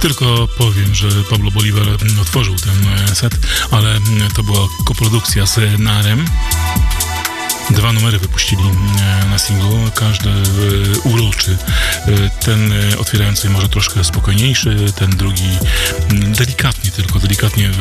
[0.00, 1.82] Tylko powiem, że Pablo Bolivar
[2.22, 3.34] otworzył ten e, set,
[3.70, 3.98] ale
[4.34, 6.24] to była koprodukcja z Narem.
[7.70, 10.34] Dwa numery wypuścili e, na singlu, każdy e,
[11.04, 11.58] uroczy.
[12.06, 15.58] E, Ten e, otwierający może troszkę spokojniejszy, ten drugi
[16.38, 17.72] delikatnie tylko, delikatnie e,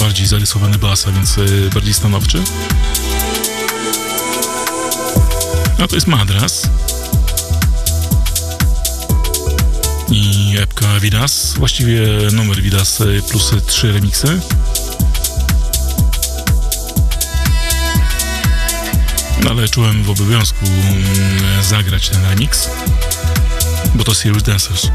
[0.00, 1.44] bardziej zarysowany bas, a więc e,
[1.74, 2.42] bardziej stanowczy.
[5.82, 6.68] A to jest Madras.
[10.10, 14.40] I epka Vidas, właściwie numer Vidas e, plus trzy remiksy.
[19.44, 22.68] No, ale czułem w obowiązku mm, zagrać ten remix,
[23.94, 24.86] bo to Serious Dancers.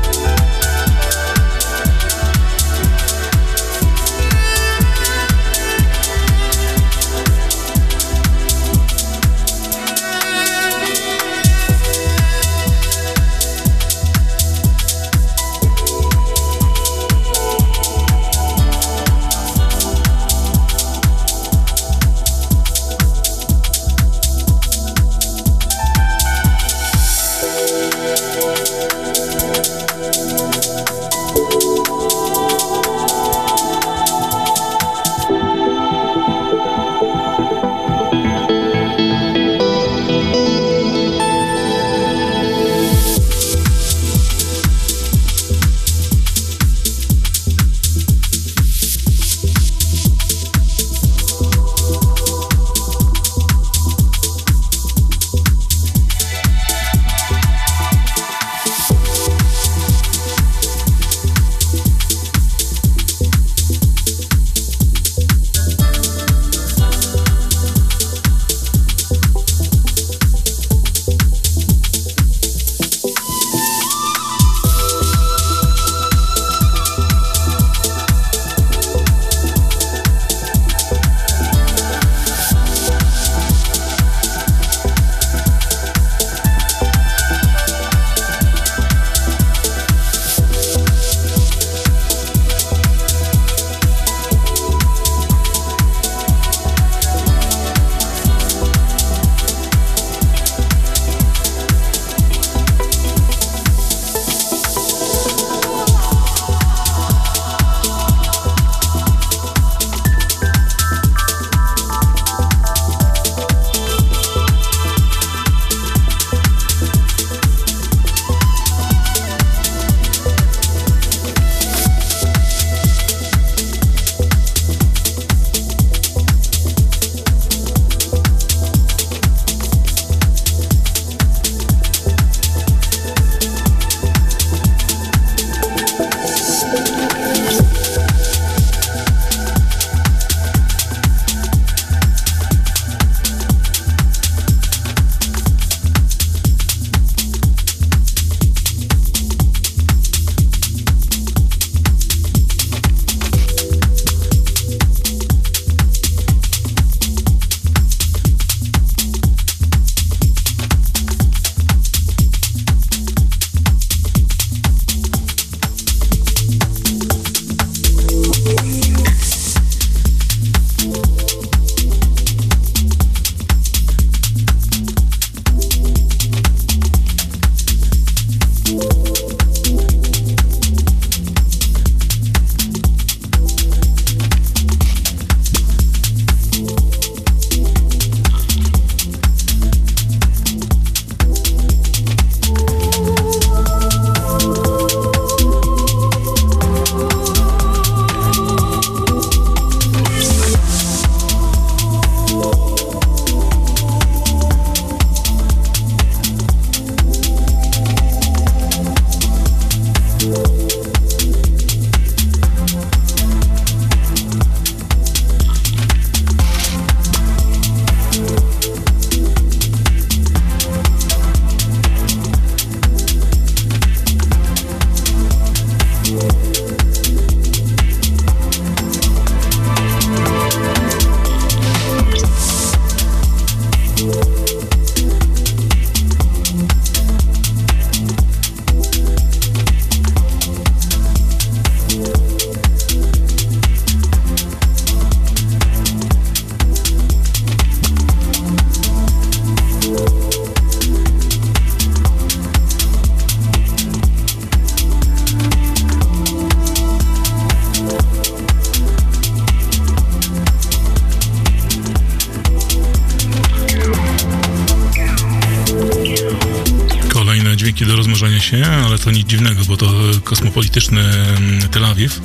[269.08, 269.88] To nic dziwnego, bo to
[270.24, 272.22] kosmopolityczny mm, Tel Awiw,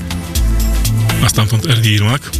[1.25, 2.31] a stamtąd RD Irmak.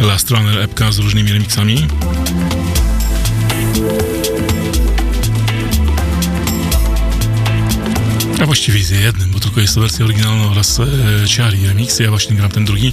[0.00, 1.86] Last Runner epka z różnymi remixami.
[8.42, 12.02] A właściwie z jednym, bo tylko jest to wersja oryginalna oraz e, Ciari remixy.
[12.02, 12.92] Ja właśnie gram ten drugi.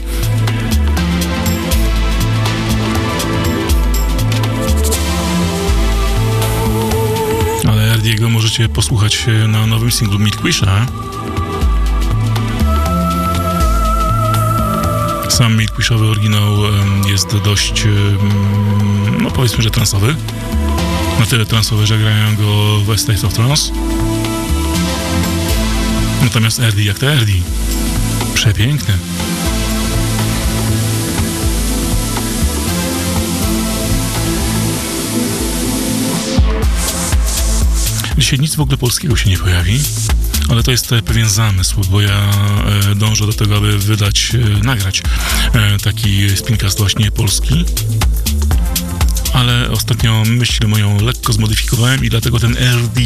[8.48, 10.86] Możecie posłuchać e, na nowym singlu Milkwisha.
[15.30, 16.58] Sam Milkwishowy oryginał
[17.08, 17.84] jest dość,
[19.20, 20.16] no powiedzmy, że transowy.
[21.20, 23.72] Na tyle transowy, że grają go w State of Trance.
[26.24, 27.44] Natomiast Erdi jak to Erdi.
[28.34, 28.98] Przepiękny.
[38.28, 39.80] Dzisiaj nic w ogóle polskiego się nie pojawi,
[40.50, 42.32] ale to jest e, pewien zamysł, bo ja
[42.92, 45.04] e, dążę do tego, aby wydać, e, nagrać
[45.84, 47.66] taki spincast właśnie polski.
[49.38, 53.00] Ale ostatnio myśl moją lekko zmodyfikowałem i dlatego ten RD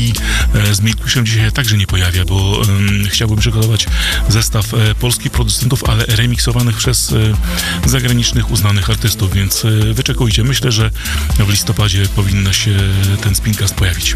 [0.54, 2.62] e, z Milkusiem dzisiaj także nie pojawia, bo
[3.10, 3.88] chciałbym przygotować
[4.30, 9.64] zestaw e, polskich producentów, ale remiksowanych przez e, zagranicznych uznanych artystów, więc
[9.94, 10.44] wyczekujcie.
[10.44, 10.92] Myślę, że
[11.40, 12.78] w listopadzie powinno się
[13.24, 14.16] ten spincast pojawić.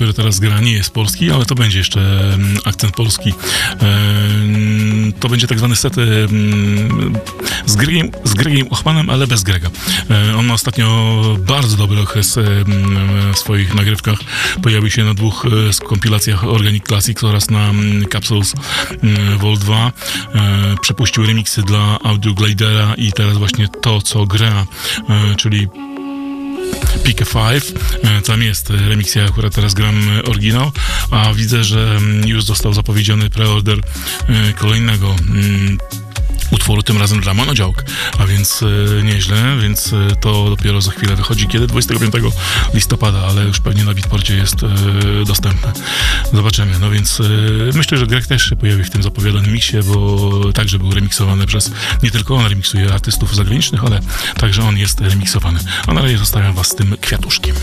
[0.00, 3.32] Który teraz gra, nie jest polski, ale to będzie jeszcze mm, akcent polski.
[3.80, 7.18] Ehm, To będzie tak zwany set em,
[7.66, 9.70] z Gregiem, z Gregiem Ochmanem, ale bez Grega.
[10.10, 12.44] E, On ma ostatnio bardzo dobry okres em,
[13.34, 14.18] w swoich nagrywkach.
[14.62, 18.54] Pojawił się na dwóch e, kompilacjach Organic Classics oraz na mm, Capsules
[19.02, 19.92] mm, Vol 2.
[20.34, 24.66] E, Przepuścił remiksy dla Audio Glidera i teraz właśnie to, co gra,
[25.08, 25.68] e, czyli
[27.04, 27.64] Pick 5.
[28.02, 30.72] E, Tam jest remix, ja akurat teraz gram e, oryginał,
[31.10, 35.78] a widzę, że mm, już został zapowiedziany preorder e, kolejnego mm,
[36.70, 37.84] utworu, tym razem dla Monodziałk,
[38.18, 41.66] a więc e, nieźle, więc e, to dopiero za chwilę wychodzi, kiedy?
[41.66, 42.14] 25
[42.74, 45.72] listopada, ale już pewnie na Bitporcie jest e, dostępne.
[46.32, 47.22] Zobaczymy, no więc
[47.74, 51.70] myślę, że Greg też się pojawi w tym zapowiadanym miksie, bo także był remiksowany przez,
[52.02, 54.00] nie tylko on remiksuje artystów zagranicznych, ale
[54.40, 55.60] także on jest remiksowany.
[55.86, 57.56] A na razie zostawiam was z tym kwiatuszkiem.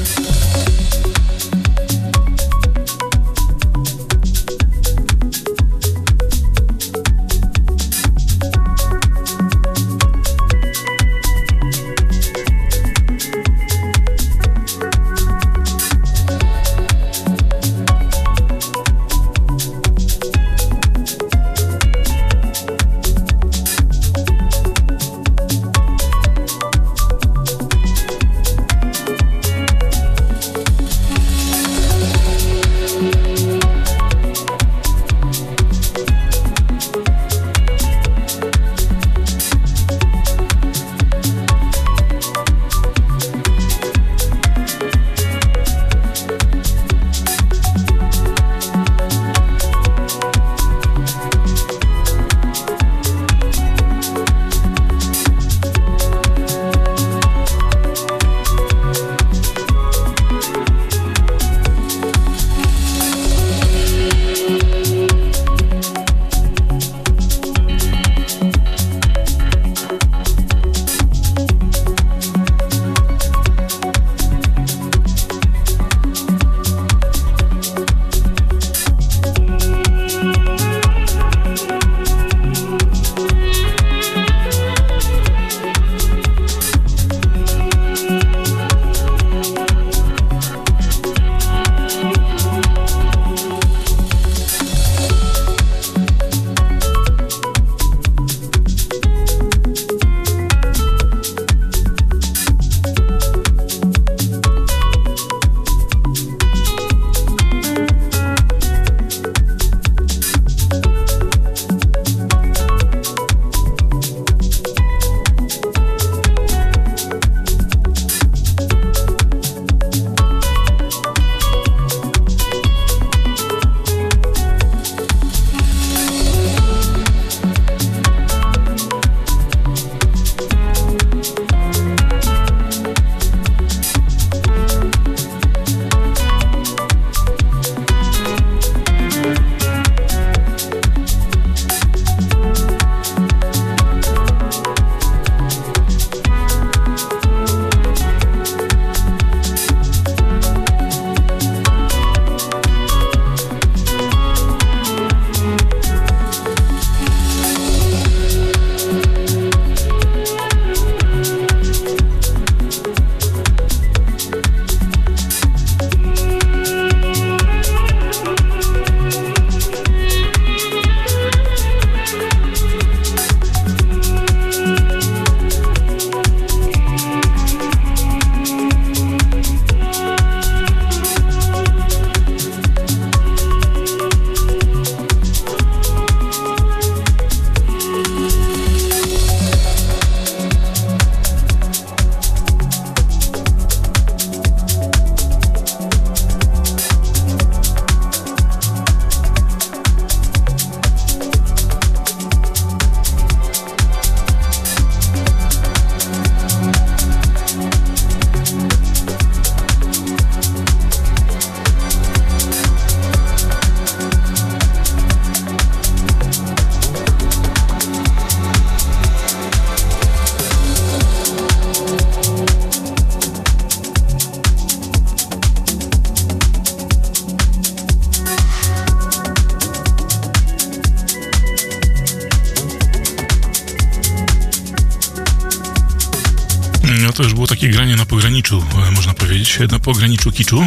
[240.38, 240.66] Kiczu.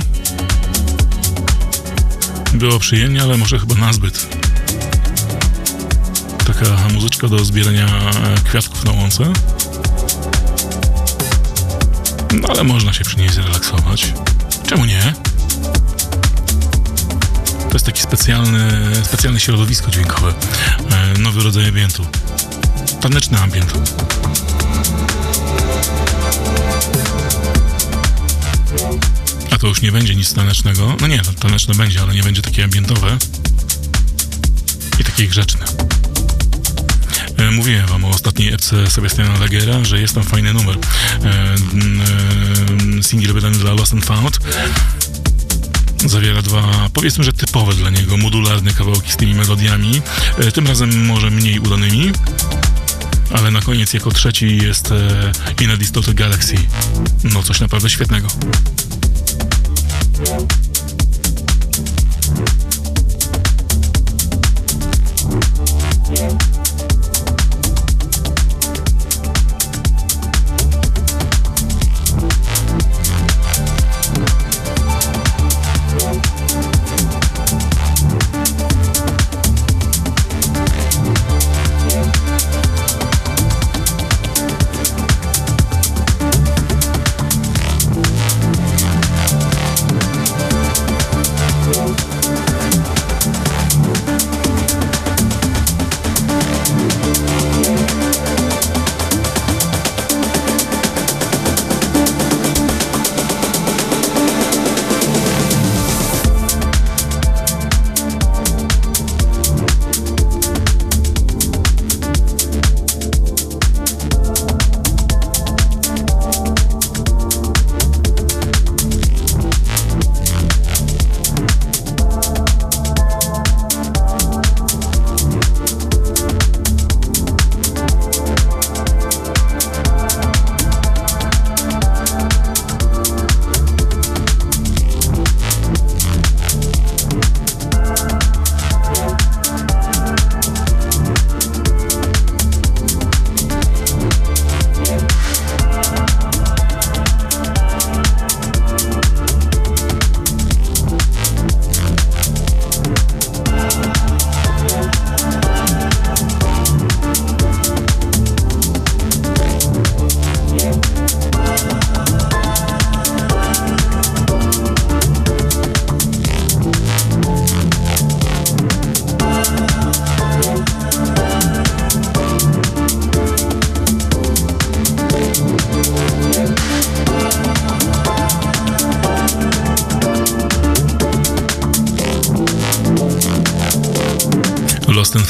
[2.54, 4.26] Było przyjemnie, ale może chyba nazbyt.
[6.46, 9.32] Taka muzyczka do zbierania e, kwiatków na łące.
[12.40, 14.14] No ale można się przy niej zrelaksować.
[14.68, 15.14] Czemu nie?
[17.68, 18.70] To jest taki specjalny,
[19.04, 20.34] specjalne środowisko dźwiękowe.
[20.90, 22.06] E, nowy rodzaj ambientu.
[23.00, 23.72] Taneczny ambient.
[29.50, 30.96] A to już nie będzie nic tanecznego.
[31.00, 33.18] No nie, taneczne będzie, ale nie będzie takie ambientowe.
[35.00, 35.64] I takie grzeczne.
[37.36, 40.76] E, Mówiłem wam o ostatniej epce Sebastiana Lagera, że jest tam fajny numer.
[41.24, 41.28] E,
[42.98, 44.38] e, Singiel wydany dla Lost and Found.
[46.06, 50.02] Zawiera dwa, powiedzmy, że typowe dla niego, modularne kawałki z tymi melodiami.
[50.54, 52.12] Tym razem może mniej udanymi.
[53.34, 54.88] Ale na koniec jako trzeci jest
[55.60, 56.56] In a Distorted Galaxy.
[57.24, 58.28] No coś naprawdę świetnego.
[60.20, 60.50] Lost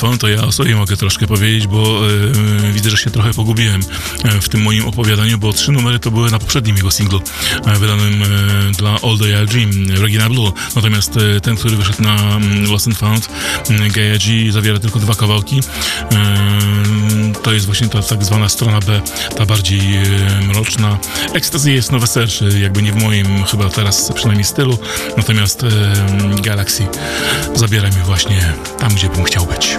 [0.00, 2.00] Found, to ja o sobie mogę troszkę powiedzieć, bo
[2.68, 3.80] e, widzę, że się trochę pogubiłem
[4.24, 7.22] e, w tym moim opowiadaniu, bo trzy numery to były na poprzednim jego singlu,
[7.66, 8.22] e, wydanym
[8.78, 9.70] dla All Day I Dream,
[10.02, 10.52] Regina Blue.
[10.76, 13.28] Natomiast ten, który wyszedł na mm, Lost and Found,
[13.70, 15.60] mm, Gaia G, zawiera tylko dwa kawałki.
[17.50, 19.00] To jest właśnie ta tak zwana strona B,
[19.36, 20.98] ta bardziej e, mroczna.
[21.34, 24.78] Ecstasy jest nowe serce, jakby nie w moim chyba teraz przynajmniej stylu,
[25.16, 25.68] natomiast e,
[26.42, 26.86] Galaxy
[27.54, 29.76] zabiera mi właśnie tam, gdzie bym chciał być.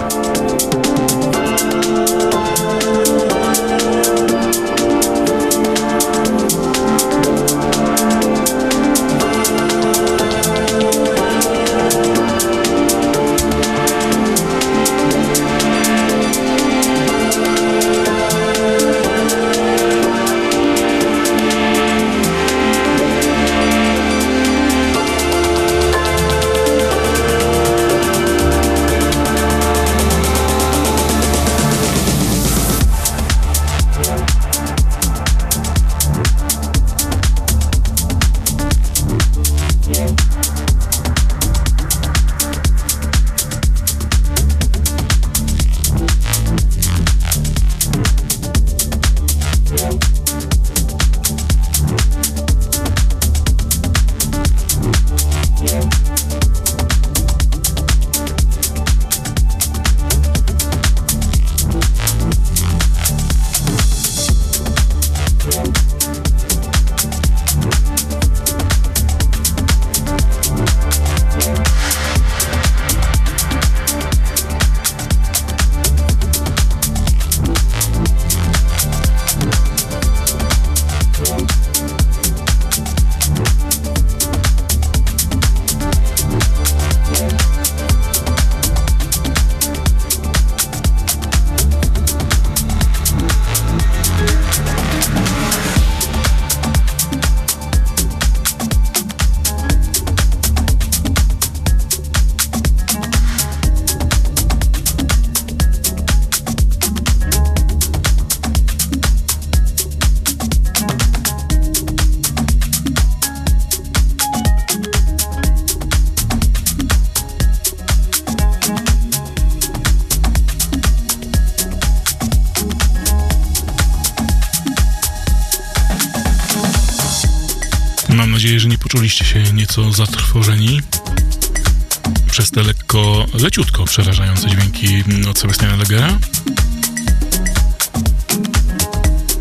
[133.92, 136.18] Przerażające dźwięki od Sebastiana Legera.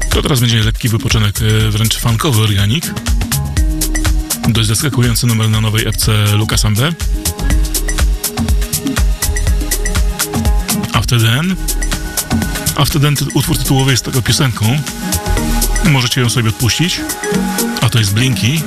[0.09, 2.93] To teraz będzie lekki wypoczynek, e, wręcz funkowy organik.
[4.47, 6.93] Dość zaskakujący numer na nowej epce Lucas Ambe.
[10.93, 11.55] After Then.
[12.75, 14.79] After Then, utwór tytułowy jest taką piosenką.
[15.85, 17.01] Możecie ją sobie odpuścić.
[17.81, 18.61] A to jest Blinky.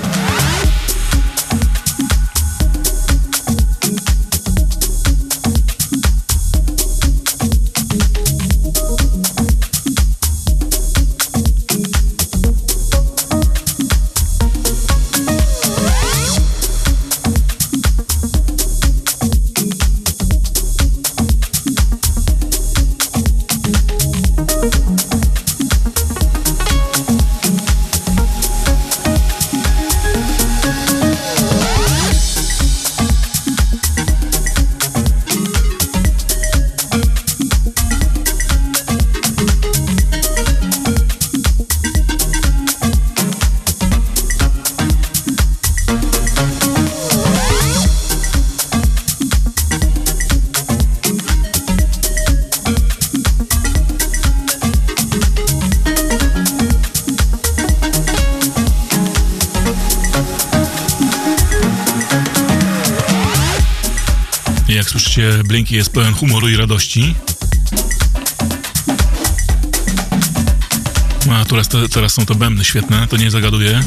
[65.75, 67.15] Jest pełen humoru i radości.
[71.33, 73.85] A teraz, te, teraz są to bębny świetne, to nie zagaduje.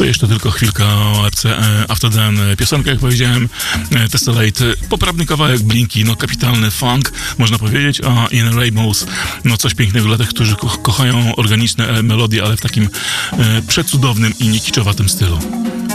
[0.00, 1.56] To jeszcze tylko chwilka o epce
[1.88, 2.38] After Then.
[2.58, 3.48] Piosenka, jak powiedziałem,
[3.94, 9.06] e, Tessellate, poprawny kawałek Blinki, no kapitalny funk, można powiedzieć, a In Rainbows,
[9.44, 12.88] no coś pięknego dla tych, którzy ko kochają organiczne e, melodie, ale w takim
[13.32, 15.38] e, przecudownym i niekiczowatym stylu.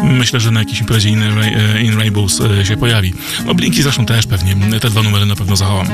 [0.03, 3.13] Myślę, że na jakiejś imprezie In, Ra e, In Rainbows się pojawi.
[3.45, 5.87] No Blinki zresztą też pewnie, te dwa numery na pewno zachowam.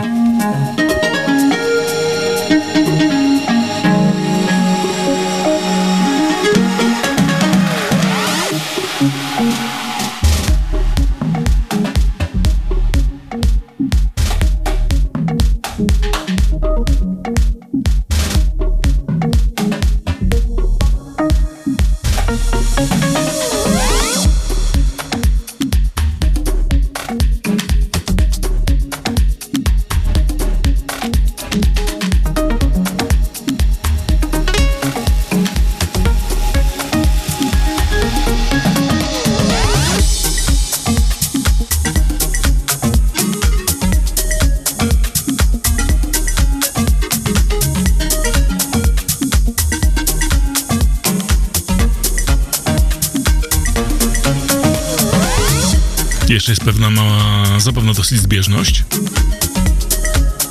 [56.31, 58.83] Jeszcze jest pewna mała, zabawna dosyć zbieżność,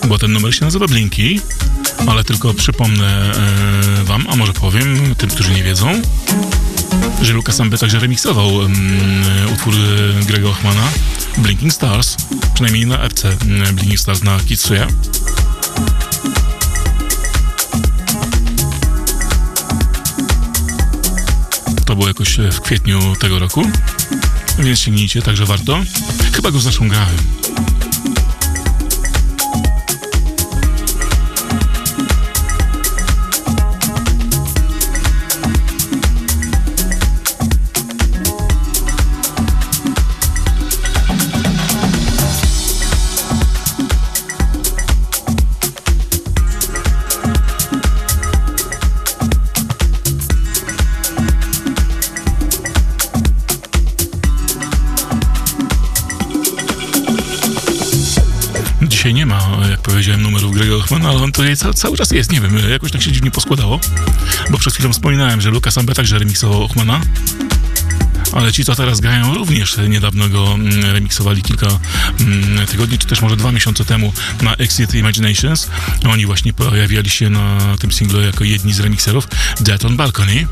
[0.09, 1.41] bo ten numer się nazywa Blinky,
[2.07, 3.33] ale tylko przypomnę
[4.01, 6.03] e, wam, a może powiem tym, którzy nie wiedzą,
[7.23, 8.51] że Lucas Ambe także remiksował
[9.53, 9.75] utwór
[10.27, 10.89] Grega Ochmana
[11.39, 12.17] Blinking Stars,
[12.55, 13.37] przynajmniej na epce
[13.73, 14.87] Blinking Stars na Kitsuya.
[21.85, 23.63] To było jakoś e, w kwietniu tego roku
[24.59, 25.79] więc sięgnijcie, także warto.
[26.33, 27.17] Chyba go zresztą grałem.
[60.91, 63.81] Hoffmana, ale on tutaj ca cały czas jest, nie wiem, jakoś tak się dziwnie poskładało,
[64.51, 67.01] bo przed chwilą wspominałem, że Lucas Ambe także remiksował Hoffmana,
[68.33, 71.67] ale ci, co teraz grają, również niedawno go mm, remiksowali kilka
[72.21, 74.13] mm, tygodni, czy też może dwa miesiące temu
[74.43, 75.71] na Exit Imaginations.
[76.09, 79.29] Oni właśnie pojawiali się na tym singlu jako jedni z remikserów
[79.61, 80.47] Dead on Balcony.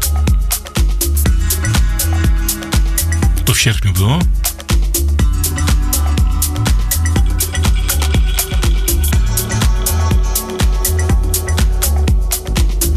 [3.45, 4.19] To w sierpniu było.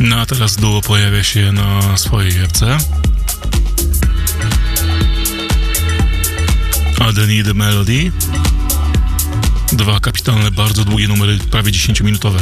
[0.03, 2.77] No a teraz duo pojawia się na swojej jewce.
[6.99, 7.13] A
[7.43, 8.11] The Melody.
[9.71, 12.39] Dwa kapitalne, bardzo długie numery, prawie 10-minutowe.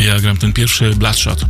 [0.00, 1.44] Ja gram ten pierwszy Bloodshot.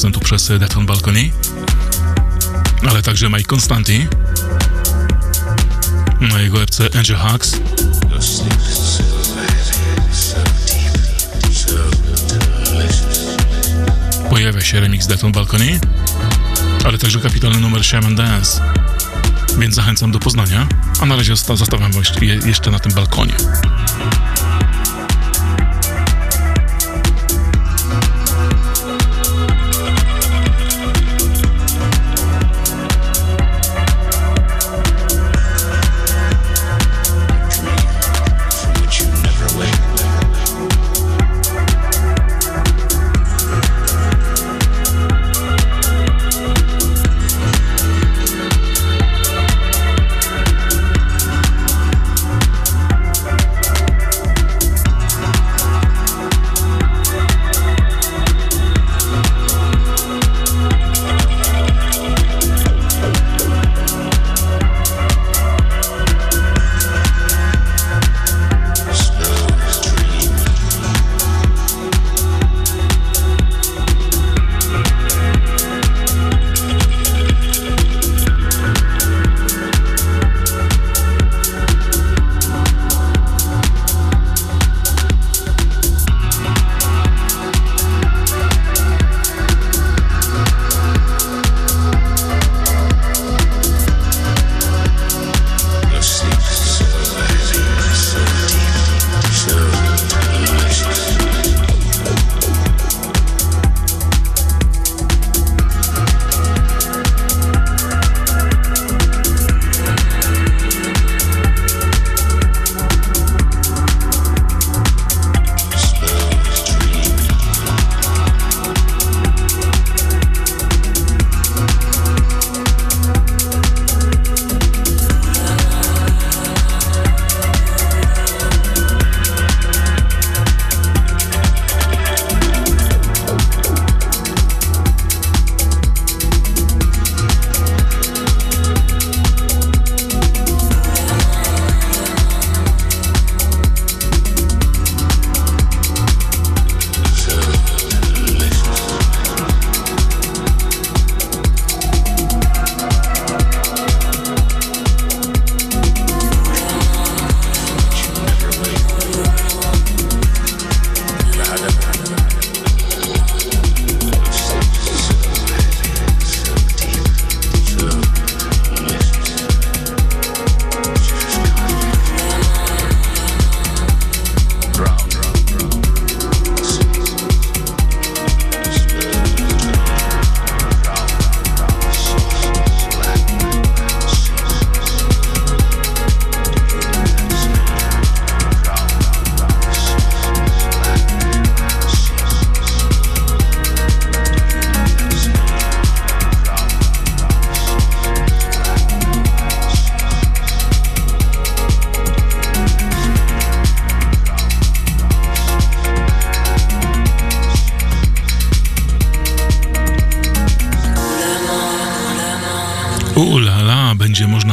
[0.00, 1.30] Producentów przez Defton Balcony,
[2.90, 4.06] ale także Mike Constanti
[6.20, 7.60] na jego epce Angel delicious.
[14.30, 15.80] pojawia się remix Defton Balcony,
[16.84, 18.60] ale także kapitalny numer Shaman Dance.
[19.58, 20.66] Więc zachęcam do poznania,
[21.00, 21.92] a na razie zosta- zostawiam
[22.46, 23.34] jeszcze na tym balkonie.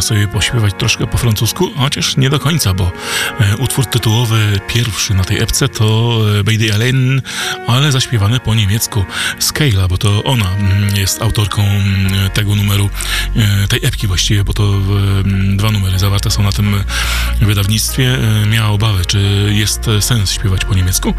[0.07, 2.91] Sobie pośpiewać troszkę po francusku, chociaż nie do końca, bo
[3.39, 7.21] e, utwór tytułowy pierwszy na tej epce to e, Beide Alain,
[7.67, 9.05] ale zaśpiewany po niemiecku.
[9.39, 12.89] Scala, bo to ona mm, jest autorką mm, tego numeru,
[13.35, 16.83] e, tej epki właściwie, bo to mm, dwa numery zawarte są na tym
[17.45, 18.17] wydawnictwie.
[18.43, 21.13] E, miała obawy, czy jest e, sens śpiewać po niemiecku,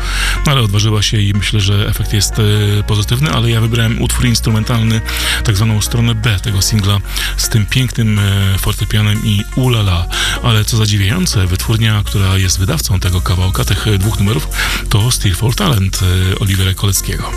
[0.46, 2.42] ale odważyła się i myślę, że efekt jest e,
[2.82, 5.00] pozytywny, ale ja wybrałem utwór instrumentalny,
[5.44, 6.98] tak zwaną stronę B tego singla
[7.36, 8.20] z tym pięknym
[8.58, 10.06] fortepianem i ulala.
[10.42, 14.48] Ale co zadziwiające, wytwórnia, która jest wydawcą tego kawałka, tych dwóch numerów,
[14.88, 16.00] to Steel for Talent
[16.40, 17.32] Olivera Koleckiego.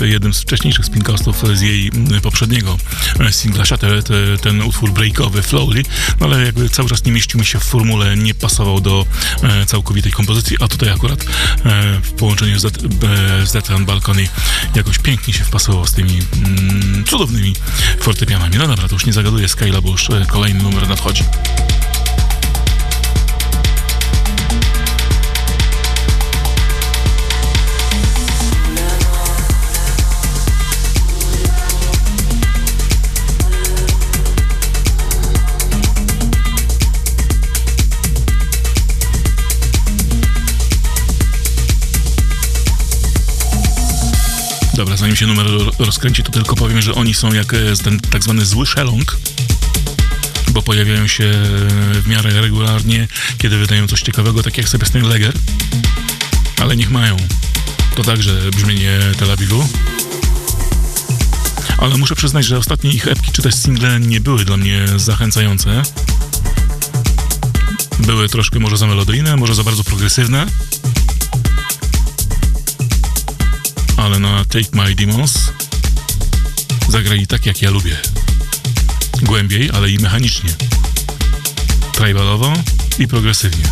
[0.00, 2.78] Jednym z wcześniejszych spincastów z jej m, poprzedniego
[3.20, 4.08] e, singla Shattered,
[4.42, 5.82] ten utwór breakowy Flowly,
[6.20, 9.06] no ale jakby cały czas nie mieścił mi się w formule, nie pasował do
[9.42, 11.26] e, całkowitej kompozycji, a tutaj akurat e,
[12.02, 14.28] w połączeniu z, and Balcony
[14.74, 17.54] jakoś pięknie się wpasował z tymi mm, cudownymi
[18.00, 18.56] fortepianami.
[18.58, 21.24] No dobra, to już nie zagaduję Scale'a, bo już kolejny numer nadchodzi.
[44.98, 48.22] Zanim się numer ro- rozkręci, to tylko powiem, że oni są jak e, ten tak
[48.22, 49.16] zwany zły szelong,
[50.50, 51.32] bo pojawiają się
[51.92, 53.08] w miarę regularnie,
[53.38, 55.32] kiedy wydają coś ciekawego, tak jak Sebastian Leger,
[56.60, 57.16] ale niech mają.
[57.96, 59.68] To także brzmienie Tel Awiwu.
[61.78, 65.82] Ale muszę przyznać, że ostatnie ich epki czy też single nie były dla mnie zachęcające.
[67.98, 70.46] Były troszkę może za melodyjne, może za bardzo progresywne.
[74.08, 75.52] Ale na Take My Demons
[76.88, 77.96] zagrali tak, jak ja lubię.
[79.22, 80.50] Głębiej, ale i mechanicznie.
[81.92, 82.52] Tribalowo
[82.98, 83.64] i progresywnie.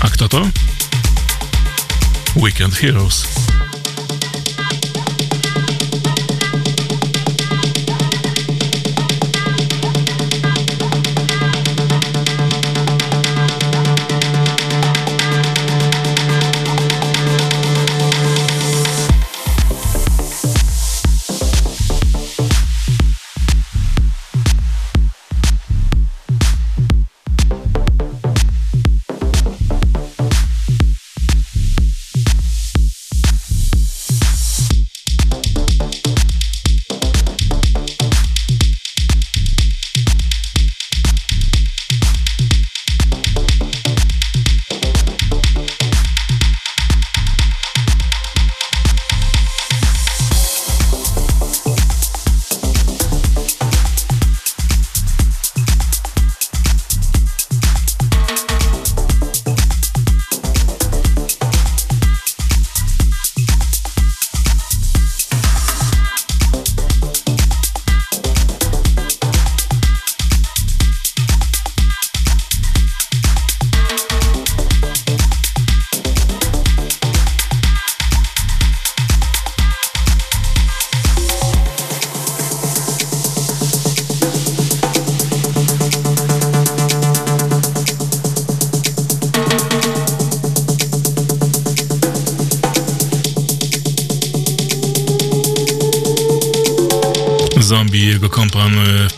[0.00, 0.48] A kto to?
[2.36, 3.39] Weekend Heroes.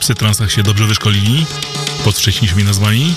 [0.02, 1.46] Kompan w psytransach się dobrze wyszkolili
[2.04, 3.14] pod wcześniejszymi nazwami.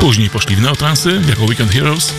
[0.00, 2.14] Później poszli w neotransy jako Weekend Heroes.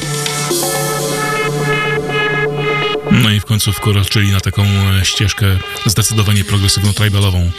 [3.11, 5.45] No i w końcu wkroczyli na taką e, ścieżkę
[5.85, 7.51] zdecydowanie progresywną tribalową.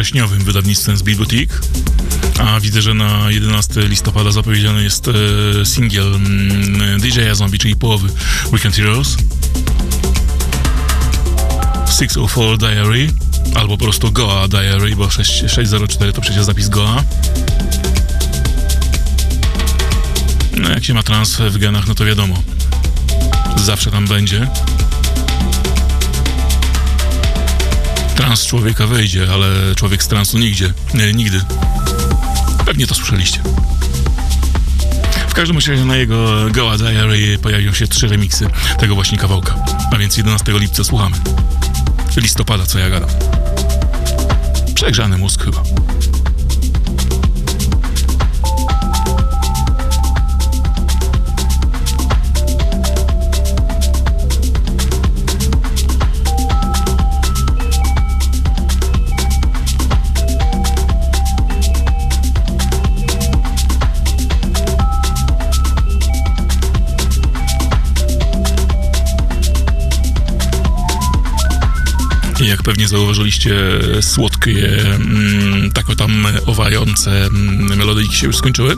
[0.00, 1.60] Wrześniowym wydawnictwem z Boutique.
[2.38, 5.12] A widzę, że na 11 listopada zapowiedziany jest e,
[5.66, 8.08] singiel mm, DJ Zombie, czyli połowy
[8.52, 9.16] Weekend Heroes.
[11.98, 13.12] 604 Diary,
[13.54, 17.04] albo po prostu Goa Diary, bo 6, 604 to przecież zapis Goa.
[20.56, 22.42] No jak się ma trans w genach, no to wiadomo.
[23.56, 24.48] Zawsze tam będzie.
[28.30, 30.72] Trans człowieka wejdzie, ale człowiek z transu nigdzie.
[30.94, 31.40] Nie, nigdy.
[32.66, 33.40] Pewnie to słyszeliście.
[35.28, 38.46] W każdym razie na jego Goa Diary pojawią się trzy remiksy
[38.78, 39.54] tego właśnie kawałka.
[39.92, 41.16] A więc 11 lipca słuchamy.
[42.16, 43.10] Listopada, co ja gadam.
[44.74, 45.62] Przegrzany mózg chyba.
[72.60, 73.56] Jak pewnie zauważyliście,
[74.00, 78.76] słodkie, mm, tak o tam owające mm, melodyjki się już skończyły.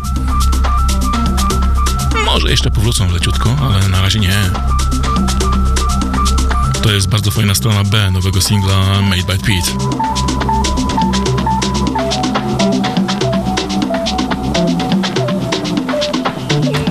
[2.25, 4.51] Może jeszcze powrócą leciutko, ale na razie nie.
[6.83, 9.73] To jest bardzo fajna strona B nowego singla Made by Pete.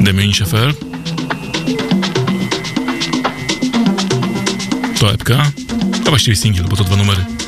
[0.04, 0.74] Damien Schaeffer.
[5.00, 5.52] To epka.
[6.06, 7.41] A właściwie singiel, bo to dwa numery.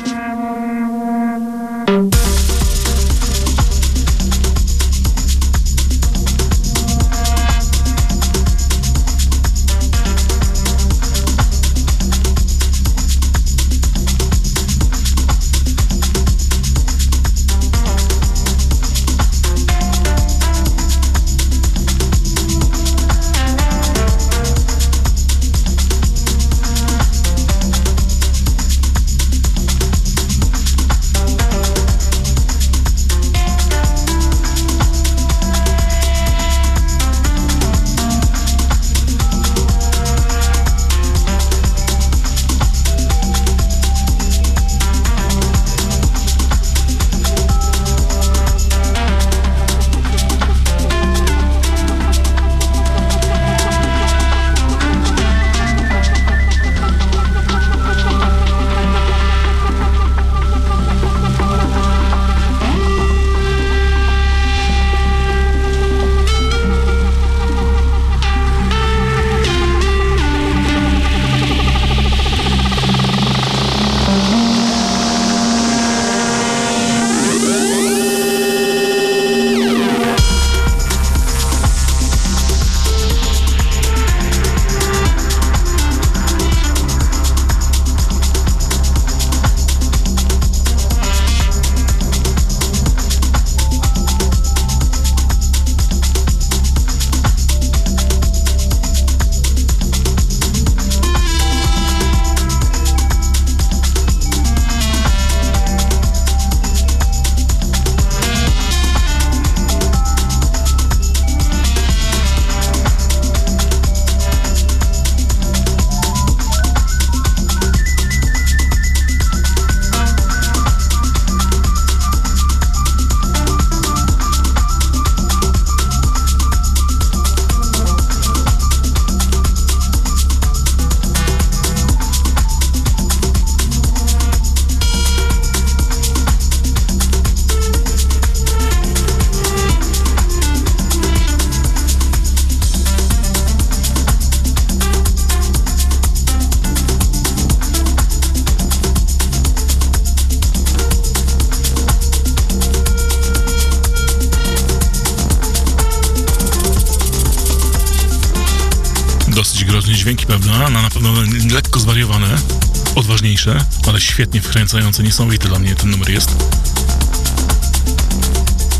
[164.54, 166.30] Świetnie wkręcające, niesamowity dla mnie ten numer jest.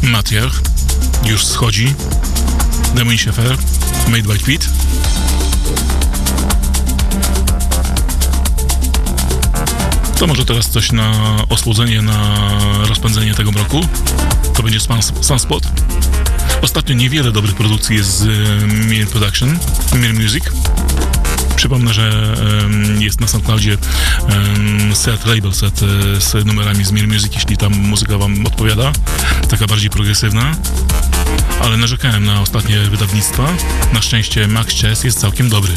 [0.03, 0.61] Matriarch
[1.25, 1.95] już schodzi.
[2.95, 3.57] Demon Schaeffer,
[4.09, 4.67] Made by Pete.
[10.19, 11.13] To może teraz coś na
[11.49, 12.49] osłodzenie, na
[12.89, 13.81] rozpędzenie tego mroku.
[14.57, 15.65] To będzie Sun- Sunspot.
[16.63, 19.59] Ostatnio niewiele dobrych produkcji jest z e, Mir Production,
[19.95, 20.45] Mir Music.
[21.65, 22.37] Przypomnę, że
[22.99, 23.77] jest na SoundCloudzie
[24.95, 28.93] set, label set e, z numerami z Mir Music, jeśli tam muzyka wam odpowiada,
[29.51, 30.57] taka bardziej progresywna.
[31.61, 33.57] Ale narzekałem na ostatnie wydawnictwa.
[33.93, 35.73] Na szczęście Max Chess jest całkiem dobry.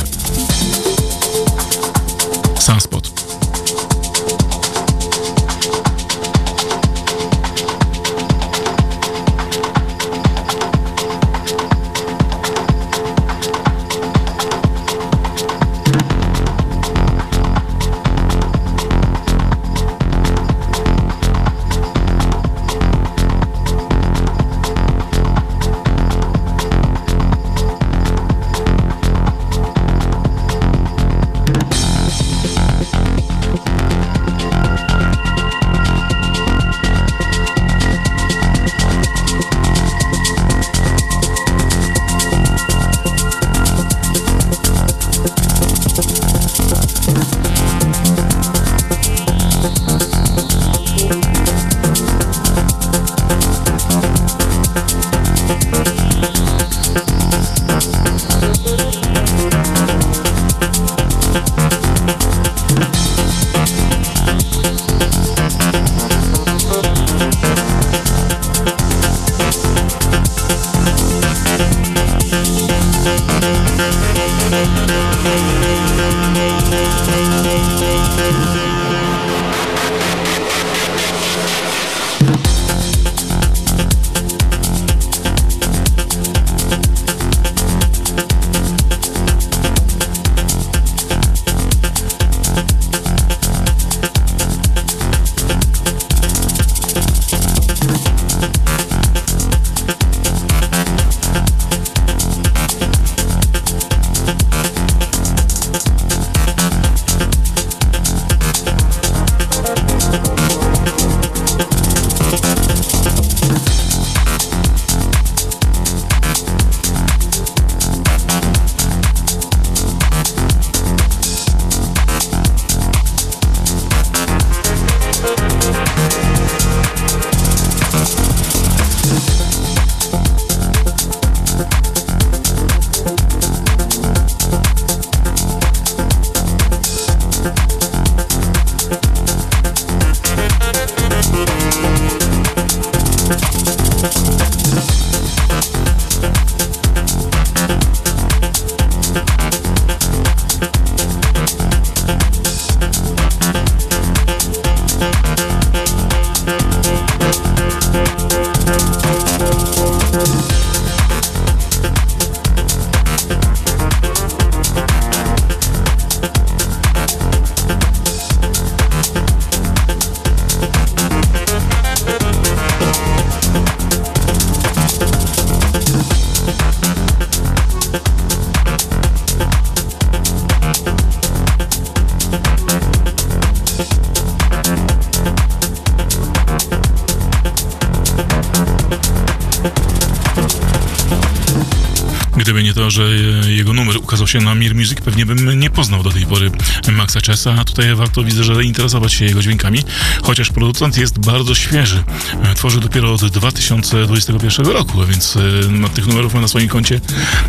[194.28, 196.52] Się na Mir Music, pewnie bym nie poznał do tej pory
[196.92, 199.84] Maxa Chessa, a tutaj warto widzę, że interesować się jego dźwiękami,
[200.24, 202.04] chociaż producent jest bardzo świeży.
[202.44, 207.02] E, Tworzy dopiero od 2021 roku, więc e, ma tych numerów ma na swoim koncie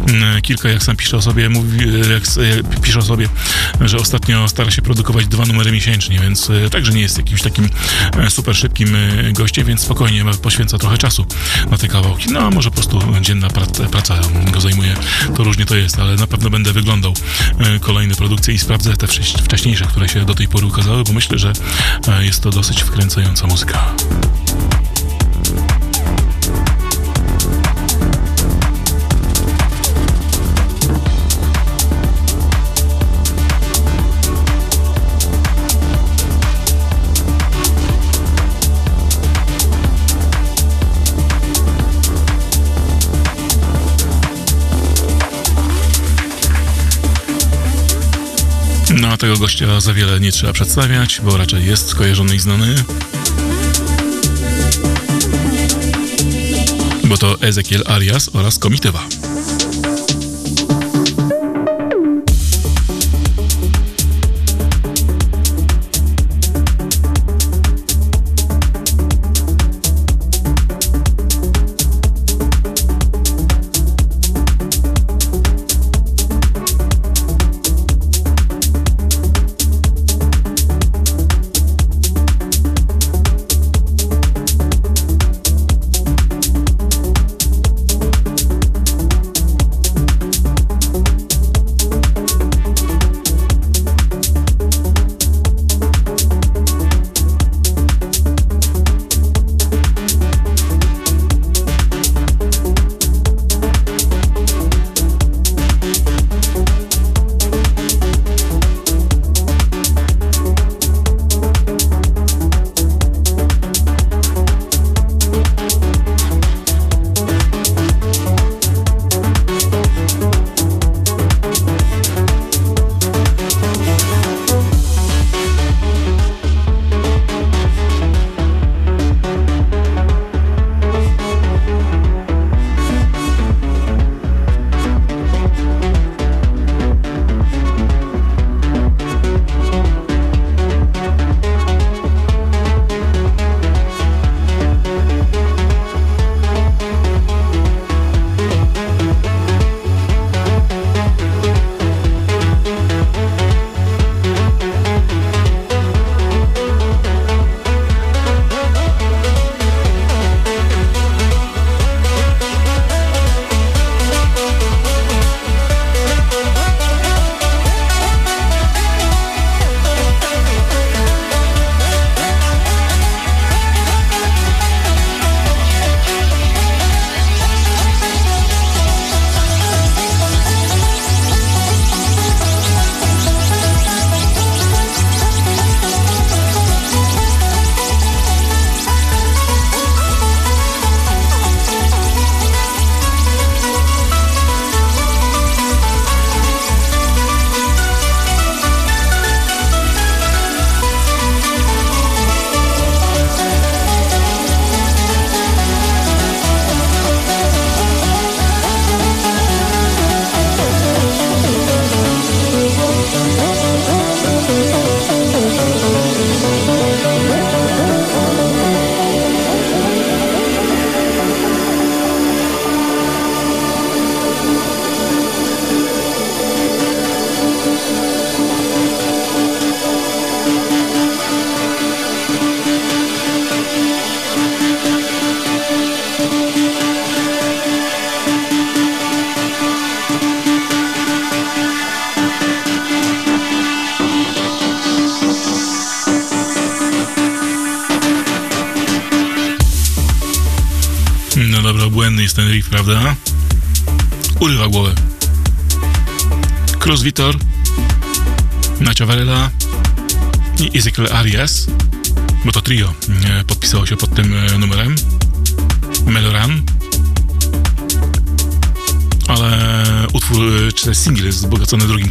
[0.08, 2.22] mm, kilka, jak sam pisze o sobie, mówi, e, jak
[2.76, 3.28] e, pisze o sobie,
[3.80, 7.68] że ostatnio stara się produkować dwa numery miesięcznie, więc e, także nie jest jakimś takim
[8.16, 11.26] e, super szybkim e, gościem, więc spokojnie poświęca trochę czasu
[11.70, 12.32] na te kawałki.
[12.32, 14.14] No, a może po prostu dzienna praca, praca
[14.52, 14.94] go zajmuje.
[15.36, 17.14] To różnie to jest, ale na pewno będę wyglądał
[17.58, 21.12] e, kolejne produkcje i sprawdzę te wcześ- wcześniejsze, które się do tej pory ukazały, bo
[21.12, 21.52] myślę, że
[22.08, 23.94] e, jest to dosyć wkręcająca muzyka.
[49.00, 52.74] No a tego gościa za wiele nie trzeba przedstawiać, bo raczej jest skojarzony i znany.
[57.04, 59.27] Bo to Ezekiel Arias oraz Komitywa.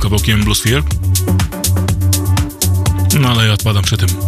[0.09, 0.83] Kawałkiem Blue Sphere.
[3.19, 4.26] No ale ja odpadam przy tym.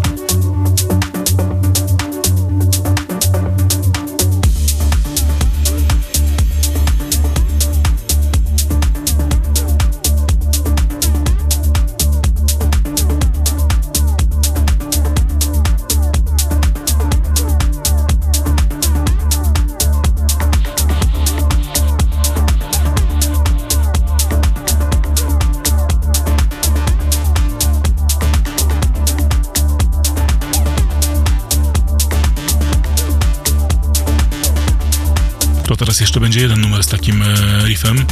[35.79, 37.25] Teraz jeszcze będzie jeden numer z takim e,
[37.65, 38.05] riffem,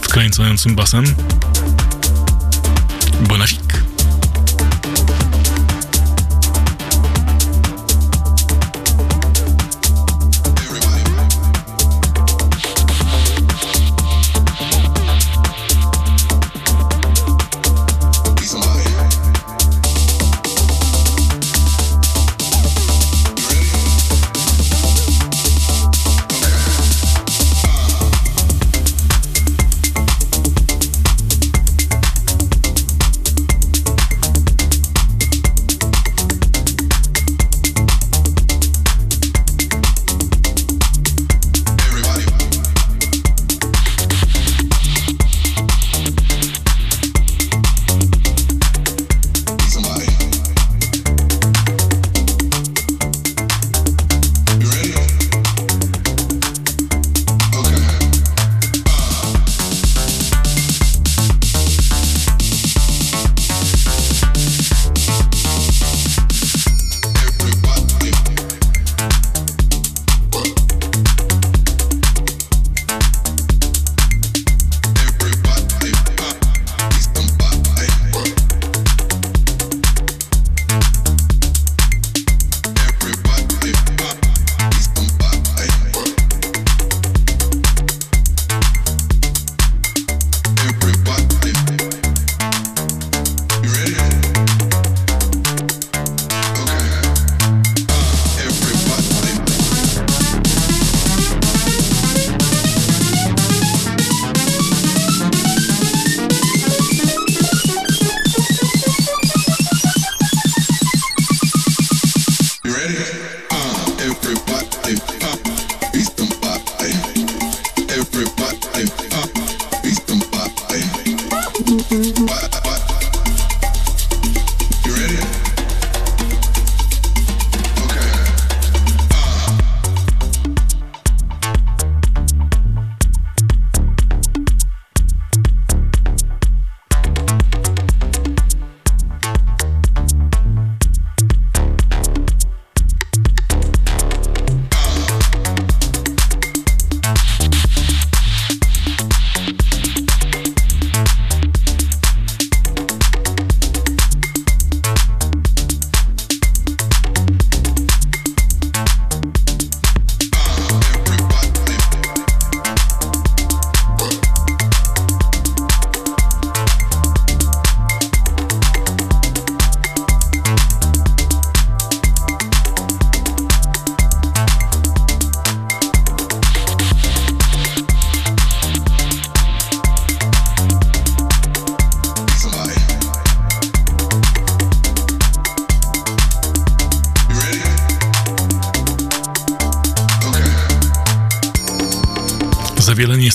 [0.00, 1.04] wkręcającym basem.
[3.28, 3.65] Bonafik.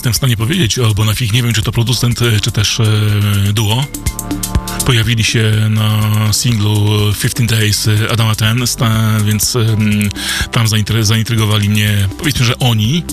[0.02, 1.32] Jestem w stanie powiedzieć o Bonafik.
[1.32, 2.84] Nie wiem, czy to producent, e, czy też e,
[3.52, 3.84] duo.
[4.86, 6.74] Pojawili się na singlu
[7.22, 8.64] 15 Days e, Adama Ten,
[9.24, 9.54] więc
[10.52, 13.04] tam zaintry- zaintrygowali mnie, powiedzmy, że oni.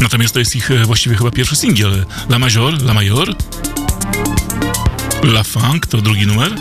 [0.00, 2.06] Natomiast to jest ich właściwie chyba pierwszy singiel.
[2.28, 3.34] La Major, La Major.
[5.22, 6.56] La Funk to drugi numer.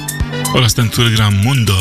[0.54, 1.76] Oraz ten, który gra Mundo.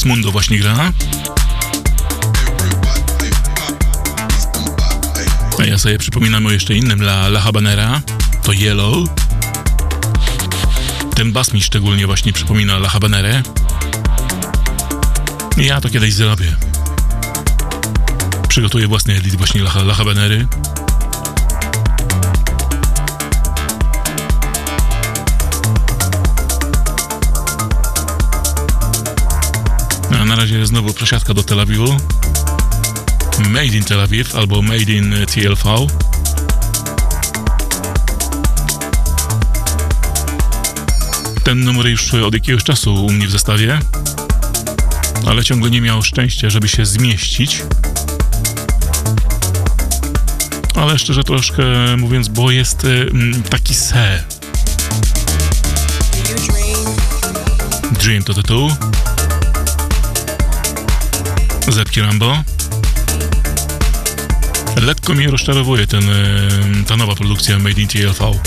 [0.00, 0.92] Oraz Mundo właśnie gra.
[5.58, 8.00] A ja sobie przypominam o jeszcze innym La, La Habanera,
[8.42, 9.08] to Yellow.
[11.14, 13.42] Ten bas mi szczególnie właśnie przypomina La Habanerę.
[15.56, 16.56] Ja to kiedyś zrobię.
[18.48, 20.46] Przygotuję własny edit właśnie La, La Habanery.
[30.40, 31.96] Razie znowu przesiadka do Tel Awiwu.
[33.48, 35.86] Made in Tel Aviv albo Made in TLV.
[41.44, 43.78] Ten numer już od jakiegoś czasu u mnie w zestawie,
[45.26, 47.62] ale ciągle nie miał szczęścia, żeby się zmieścić.
[50.74, 51.62] Ale szczerze troszkę
[51.96, 54.24] mówiąc, bo jest mm, taki se.
[57.92, 58.70] Dream to tytuł.
[61.72, 62.44] Zepki Rambo.
[64.76, 68.40] Lekko mnie rozczarowuje ten, y, ta nowa produkcja Made in TLV.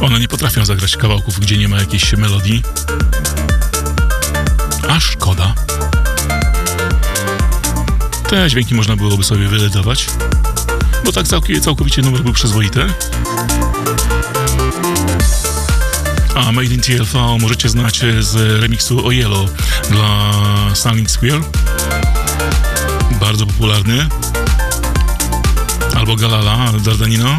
[0.00, 2.62] One nie potrafią zagrać kawałków, gdzie nie ma jakiejś melodii.
[4.88, 5.54] A szkoda.
[8.28, 10.06] Te dźwięki można byłoby sobie wyedytować,
[11.04, 11.26] bo tak
[11.62, 12.86] całkowicie numer był przyzwoity.
[16.34, 19.50] A Made in TLV możecie znać z remiksu o Yellow
[19.90, 20.32] dla
[20.74, 21.42] Stanley Square.
[23.20, 24.08] Bardzo popularny.
[25.96, 27.38] Albo Galala Dardanino.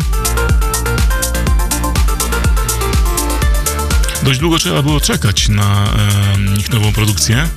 [4.24, 7.50] Dość długo trzeba było czekać na e, ich nową produkcję,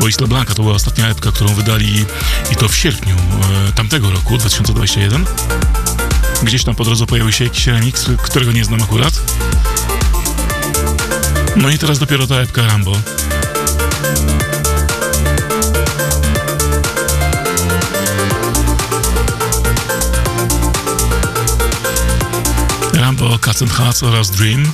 [0.00, 2.04] bo Isla Blanca to była ostatnia epka, którą wydali
[2.52, 3.16] i to w sierpniu
[3.68, 5.24] e, tamtego roku, 2021.
[6.42, 9.20] Gdzieś tam po drodze pojawił się jakiś remix, którego nie znam akurat.
[11.56, 12.92] No i teraz dopiero ta epka Rambo.
[22.94, 24.72] Rambo, Cats and Hats oraz Dream.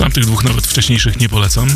[0.00, 1.68] Tamtych dwóch nawet wcześniejszych nie polecam.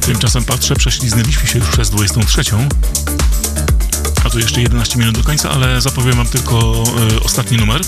[0.00, 2.42] Tymczasem patrzę, prześliznęliśmy się już przez 23.
[4.24, 6.84] A tu jeszcze 11 minut do końca, ale zapowiem wam tylko
[7.16, 7.80] e, ostatni numer.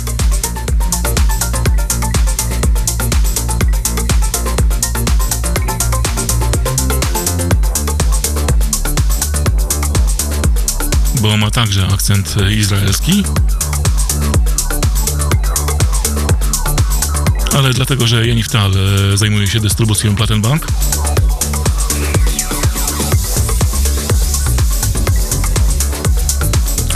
[11.26, 13.24] Bo ma także akcent izraelski.
[17.56, 18.72] ale dlatego, że Janif Tal
[19.12, 20.66] e, zajmuje się dystrybucją Plattenbank.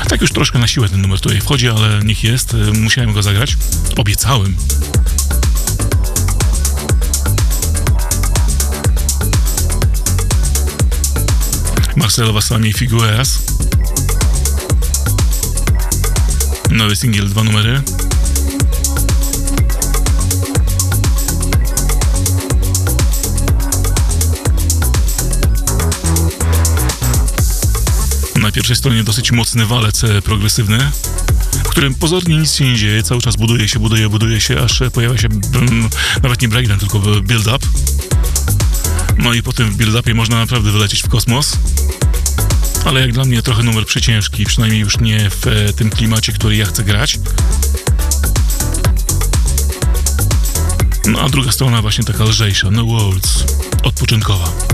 [0.09, 2.55] Tak już troszkę na siłę ten numer tutaj wchodzi, ale niech jest.
[2.55, 3.57] e, Musiałem go zagrać.
[3.97, 4.57] Obiecałem.
[11.97, 13.50] Marcelo Wassami Figueras.
[16.81, 17.82] Nowy singiel, dwa numery.
[28.36, 30.78] Na pierwszej stronie dosyć mocny walec e, progresywny,
[31.65, 34.82] w którym pozornie nic się nie dzieje, cały czas buduje się, buduje, buduje się, aż
[34.82, 35.89] e, pojawia się mm,
[36.23, 37.66] nawet nie breakdown, tylko build-up.
[39.19, 41.57] No i potem w build-upie można naprawdę wylecieć w kosmos.
[42.85, 46.57] Ale jak dla mnie trochę numer przyciężki, przynajmniej już nie w e, tym klimacie, który
[46.57, 47.19] ja chcę grać.
[51.07, 53.44] No a druga strona właśnie taka lżejsza, No Worlds,
[53.82, 54.70] odpoczynkowa.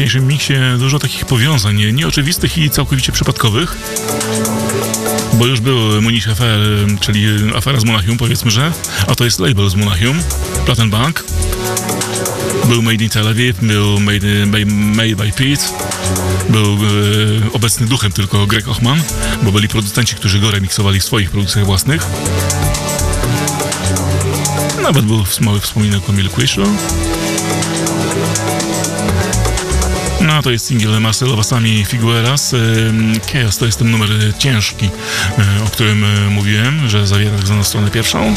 [0.00, 3.76] Dzisiejszym miksie dużo takich powiązań nie- nieoczywistych i całkowicie przypadkowych.
[5.32, 6.60] Bo już był Munish Affair,
[7.00, 8.72] czyli afera z Monachium, powiedzmy, że.
[9.06, 10.18] A to jest label z Monachium,
[10.66, 11.24] Plattenbank.
[12.68, 15.64] Był Made in Tel Aviv, był Made, made, made by Pete.
[16.48, 16.78] Był e,
[17.52, 19.02] obecny duchem tylko Greg Ochman,
[19.42, 22.06] bo byli producenci, którzy go remiksowali w swoich produkcjach własnych.
[24.82, 26.62] Nawet był mały wspominek o Milkwishu.
[30.42, 32.54] To jest singiel Marcelo Wassami Figueras.
[33.32, 34.08] Chaos to jest ten numer
[34.38, 38.34] ciężki, y, o którym y, mówiłem, że zawiera tak zwaną stronę pierwszą.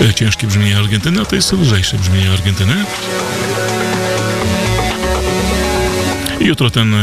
[0.00, 2.84] Y, Ciężkie brzmienie Argentyny, a to jest lżejsze brzmienie Argentyny.
[6.40, 6.94] Jutro ten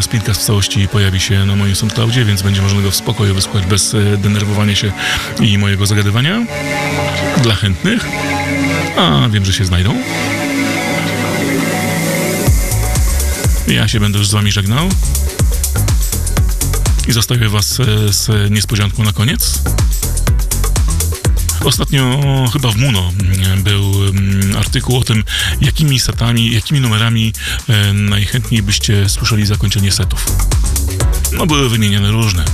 [0.00, 3.66] spincast w całości pojawi się na moim SoundCloudzie, więc będzie można go w spokoju wysłuchać
[3.66, 4.92] bez denerwowania się
[5.40, 6.46] i mojego zagadywania.
[7.42, 8.06] Dla chętnych.
[8.96, 9.94] A wiem, że się znajdą.
[13.68, 14.88] Ja się będę już z wami żegnał.
[17.08, 19.60] I zostawię was e, z niespodzianką na koniec.
[21.64, 22.20] Ostatnio
[22.52, 25.24] chyba w Muno mm, był mm, artykuł o tym,
[25.60, 27.32] jakimi setami, jakimi numerami
[27.68, 30.26] e, najchętniej byście słyszeli zakończenie setów.
[31.32, 32.44] No były wymienione różne.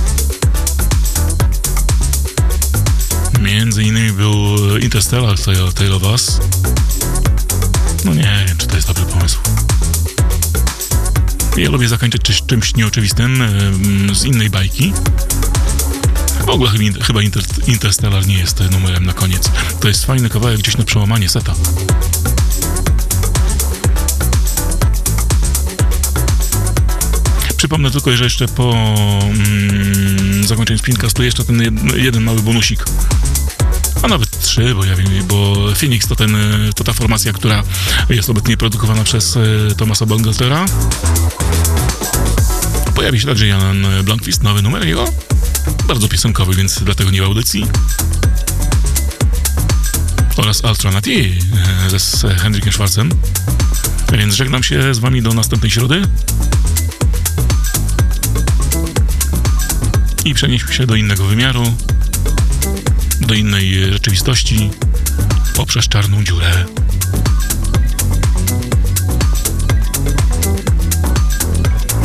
[3.41, 5.39] Między innymi był Interstellar
[5.75, 6.39] Tale of Us.
[8.05, 9.39] No nie wiem, czy to jest dobry pomysł.
[11.57, 13.43] Ja lubię zakończyć czymś, nieoczywistym
[14.13, 14.93] z innej bajki.
[16.45, 16.71] W ogóle
[17.01, 19.51] chyba- Inter, Interstellar nie jest numerem na koniec.
[19.79, 21.55] To jest fajny kawałek gdzieś na przełamanie seta.
[27.57, 28.73] Przypomnę tylko, że jeszcze po
[29.23, 32.85] mm, zakończeniu spincastu jeszcze ten jed, jeden mały bonusik.
[34.03, 36.37] A nawet trzy, bo ja wiem, bo Phoenix to, ten,
[36.75, 37.63] to ta formacja, która
[38.09, 40.65] jest obecnie produkowana przez e, Thomasa Bangaltera.
[42.95, 45.05] Pojawi się także Jan Blankvist, nowy numer jego.
[45.87, 47.65] Bardzo piosenkowy, więc dlatego nie w audycji.
[50.37, 51.39] oraz Alternati
[51.93, 53.09] e, z Henrykiem Schwarzem.
[54.17, 56.01] Więc żegnam się z wami do następnej środy.
[60.25, 61.73] I przenieśmy się do innego wymiaru,
[63.25, 64.69] do innej rzeczywistości,
[65.55, 66.65] poprzez czarną dziurę.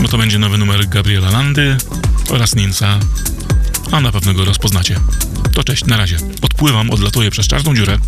[0.03, 1.77] Bo to będzie nowy numer Gabriela Landy
[2.31, 2.99] oraz Ninsa,
[3.93, 5.01] a na pewno go rozpoznacie.
[5.55, 6.17] To cześć, na razie.
[6.43, 7.99] Odpływam, odlatuję przez czarną dziurę.